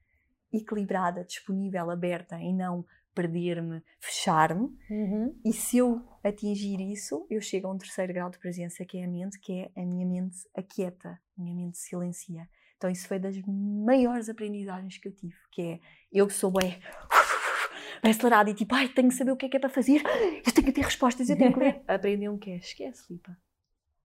equilibrada, 0.51 1.23
disponível, 1.23 1.89
aberta 1.89 2.37
e 2.41 2.53
não 2.53 2.85
perder-me, 3.17 3.81
fechar-me. 3.99 4.77
Uhum. 4.91 5.35
E 5.43 5.51
se 5.51 5.79
eu 5.79 6.07
atingir 6.23 6.79
isso, 6.79 7.25
eu 7.31 7.41
chego 7.41 7.67
a 7.67 7.71
um 7.71 7.77
terceiro 7.77 8.13
grau 8.13 8.29
de 8.29 8.37
presença, 8.37 8.85
que 8.85 8.99
é 8.99 9.05
a 9.05 9.07
mente, 9.07 9.39
que 9.39 9.53
é 9.53 9.81
a 9.81 9.83
minha 9.83 10.05
mente 10.05 10.37
aquieta, 10.55 11.19
a 11.35 11.41
minha 11.41 11.55
mente 11.55 11.79
silencia. 11.79 12.47
Então 12.77 12.91
isso 12.91 13.07
foi 13.07 13.17
das 13.17 13.35
maiores 13.47 14.29
aprendizagens 14.29 14.99
que 14.99 15.07
eu 15.07 15.11
tive, 15.11 15.35
que 15.51 15.61
é, 15.63 15.79
eu 16.11 16.29
sou 16.29 16.51
bem, 16.51 16.79
bem 18.03 18.11
acelerada 18.11 18.51
e 18.51 18.53
tipo, 18.53 18.75
ai, 18.75 18.87
tenho 18.87 19.09
que 19.09 19.15
saber 19.15 19.31
o 19.31 19.35
que 19.35 19.47
é 19.47 19.49
que 19.49 19.57
é 19.57 19.59
para 19.59 19.69
fazer, 19.69 20.03
eu 20.45 20.53
tenho 20.53 20.67
que 20.67 20.71
ter 20.71 20.81
respostas, 20.81 21.27
eu 21.27 21.35
tenho 21.35 21.51
que 21.53 21.59
ler. 21.59 21.81
Aprender 21.89 22.29
um 22.29 22.37
que 22.37 22.51
é, 22.51 22.57
esquece, 22.57 23.11
Lipa. 23.11 23.35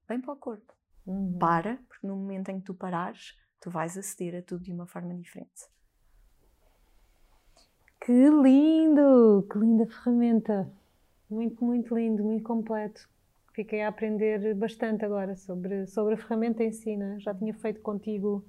Vem 0.08 0.22
para 0.22 0.32
o 0.32 0.36
corpo. 0.36 0.72
Uhum. 1.04 1.36
Para, 1.38 1.76
porque 1.86 2.06
no 2.06 2.16
momento 2.16 2.48
em 2.48 2.60
que 2.60 2.64
tu 2.64 2.72
parares, 2.72 3.36
tu 3.60 3.70
vais 3.70 3.98
aceder 3.98 4.36
a 4.36 4.42
tudo 4.42 4.64
de 4.64 4.72
uma 4.72 4.86
forma 4.86 5.14
diferente. 5.14 5.70
Que 8.04 8.12
lindo! 8.12 9.46
Que 9.48 9.58
linda 9.58 9.86
ferramenta! 9.86 10.68
Muito, 11.30 11.64
muito 11.64 11.94
lindo, 11.94 12.24
muito 12.24 12.42
completo. 12.42 13.08
Fiquei 13.52 13.80
a 13.80 13.88
aprender 13.88 14.54
bastante 14.56 15.04
agora 15.04 15.36
sobre, 15.36 15.86
sobre 15.86 16.14
a 16.14 16.16
ferramenta 16.16 16.64
em 16.64 16.72
si. 16.72 16.96
Né? 16.96 17.18
Já 17.20 17.32
tinha 17.32 17.54
feito 17.54 17.80
contigo 17.80 18.44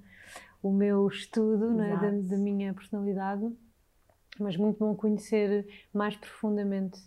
o 0.60 0.72
meu 0.72 1.06
estudo 1.06 1.70
né, 1.70 1.96
da, 1.96 2.10
da, 2.34 2.36
minha 2.36 2.74
personalidade, 2.74 3.48
mas 4.40 4.56
muito 4.56 4.78
bom 4.78 4.92
conhecer 4.96 5.64
mais 5.92 6.16
profundamente 6.16 6.98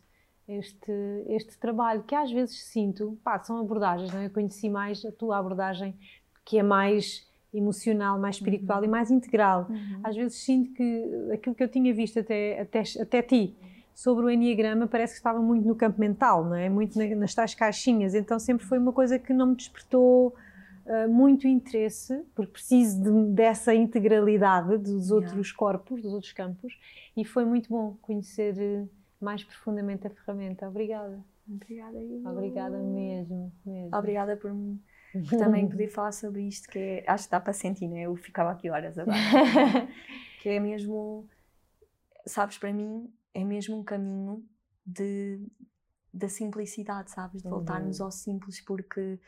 este, 0.47 0.93
este 1.27 1.57
trabalho, 1.57 2.03
que 2.03 2.15
às 2.15 2.31
vezes 2.31 2.63
sinto, 2.63 3.19
pá, 3.25 3.43
são 3.43 3.57
abordagens, 3.57 4.13
não 4.13 4.21
é? 4.21 4.27
eu 4.27 4.29
conheci 4.29 4.69
mais 4.69 5.03
a 5.03 5.11
tua 5.11 5.37
abordagem, 5.37 5.99
que 6.45 6.57
é 6.57 6.63
mais 6.63 7.26
emocional, 7.53 8.19
mais 8.19 8.35
espiritual 8.35 8.79
uhum. 8.79 8.85
e 8.85 8.87
mais 8.87 9.11
integral. 9.11 9.67
Uhum. 9.69 10.01
Às 10.03 10.15
vezes 10.15 10.37
sinto 10.43 10.73
que 10.73 11.31
aquilo 11.33 11.55
que 11.55 11.63
eu 11.63 11.69
tinha 11.69 11.93
visto 11.93 12.19
até, 12.19 12.61
até, 12.61 12.83
até 13.01 13.21
ti 13.21 13.55
sobre 13.97 14.25
o 14.25 14.29
Enneagrama 14.29 14.85
parece 14.85 15.13
que 15.13 15.17
estava 15.17 15.39
muito 15.39 15.67
no 15.67 15.75
campo 15.75 15.99
mental, 15.99 16.45
não 16.45 16.55
é? 16.55 16.69
Muito 16.69 16.99
nas 17.15 17.33
tais 17.33 17.55
caixinhas, 17.55 18.13
então 18.13 18.37
sempre 18.37 18.63
foi 18.63 18.77
uma 18.77 18.93
coisa 18.93 19.17
que 19.17 19.33
não 19.33 19.47
me 19.47 19.55
despertou 19.55 20.35
uh, 20.85 21.09
muito 21.09 21.47
interesse, 21.47 22.23
porque 22.35 22.51
preciso 22.51 23.01
de, 23.01 23.33
dessa 23.33 23.73
integralidade 23.73 24.77
dos 24.77 25.09
outros 25.09 25.47
yeah. 25.47 25.57
corpos, 25.57 25.99
dos 25.99 26.13
outros 26.13 26.31
campos, 26.31 26.79
e 27.15 27.25
foi 27.25 27.43
muito 27.43 27.69
bom 27.69 27.97
conhecer 28.03 28.53
uh, 28.55 28.87
mais 29.19 29.43
profundamente 29.43 30.05
a 30.05 30.11
ferramenta. 30.11 30.67
Obrigada. 30.67 31.19
Obrigada, 31.49 31.97
Obrigada 32.29 32.77
mesmo, 32.77 33.51
mesmo. 33.65 33.97
Obrigada 33.97 34.37
por, 34.37 34.51
por 34.51 34.77
também 35.37 35.67
poder 35.69 35.87
falar 35.87 36.11
sobre 36.11 36.47
isto, 36.47 36.67
que 36.69 36.79
é, 36.79 37.03
acho 37.07 37.25
que 37.25 37.31
dá 37.31 37.39
para 37.39 37.53
sentir, 37.53 37.87
né? 37.87 38.01
Eu 38.01 38.15
ficava 38.15 38.51
aqui 38.51 38.69
horas 38.69 38.97
agora. 38.97 39.17
que 40.41 40.49
é 40.49 40.59
mesmo, 40.59 41.27
sabes, 42.25 42.57
para 42.57 42.71
mim 42.73 43.11
é 43.33 43.43
mesmo 43.43 43.79
um 43.79 43.83
caminho 43.83 44.43
de, 44.85 45.39
da 46.13 46.29
simplicidade, 46.29 47.11
sabes? 47.11 47.41
De 47.41 47.49
voltarmos 47.49 47.99
uhum. 47.99 48.05
ao 48.05 48.11
simples, 48.11 48.61
porque 48.61 49.19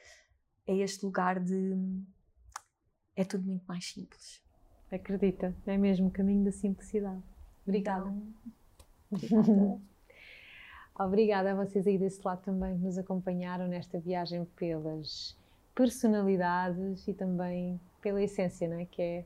é 0.66 0.78
este 0.78 1.06
lugar 1.06 1.40
de. 1.40 1.76
É 3.16 3.24
tudo 3.26 3.44
muito 3.46 3.66
mais 3.68 3.92
simples. 3.92 4.42
Acredita, 4.92 5.56
é 5.68 5.78
mesmo 5.78 6.08
o 6.08 6.12
caminho 6.12 6.44
da 6.46 6.52
simplicidade. 6.52 7.22
Obrigada. 7.64 8.08
Então, 8.08 8.34
obrigada. 9.12 9.82
obrigada 10.98 11.52
a 11.52 11.56
vocês 11.56 11.86
aí 11.86 11.98
desse 11.98 12.22
lado 12.26 12.42
também 12.42 12.78
que 12.78 12.84
nos 12.84 12.98
acompanharam 12.98 13.68
nesta 13.68 14.00
viagem 14.00 14.46
pelas 14.56 15.38
personalidades 15.80 17.08
e 17.08 17.14
também 17.14 17.80
pela 18.02 18.22
essência, 18.22 18.68
não 18.68 18.80
é? 18.80 18.86
Que 18.86 19.02
é, 19.02 19.26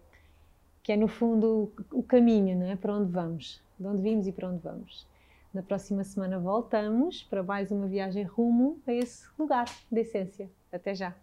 que 0.83 0.91
é 0.91 0.95
no 0.95 1.07
fundo 1.07 1.73
o 1.91 2.03
caminho, 2.03 2.55
não 2.55 2.67
é? 2.67 2.75
Para 2.75 2.93
onde 2.93 3.11
vamos, 3.11 3.59
de 3.79 3.87
onde 3.87 4.03
vimos 4.03 4.27
e 4.27 4.31
para 4.31 4.49
onde 4.49 4.59
vamos. 4.59 5.07
Na 5.51 5.63
próxima 5.63 6.03
semana 6.03 6.37
voltamos 6.37 7.23
para 7.23 7.41
mais 7.41 7.71
uma 7.71 7.87
viagem 7.87 8.23
rumo 8.23 8.79
a 8.85 8.93
esse 8.93 9.25
lugar 9.37 9.65
de 9.91 9.99
essência. 9.99 10.47
Até 10.71 10.93
já! 10.93 11.15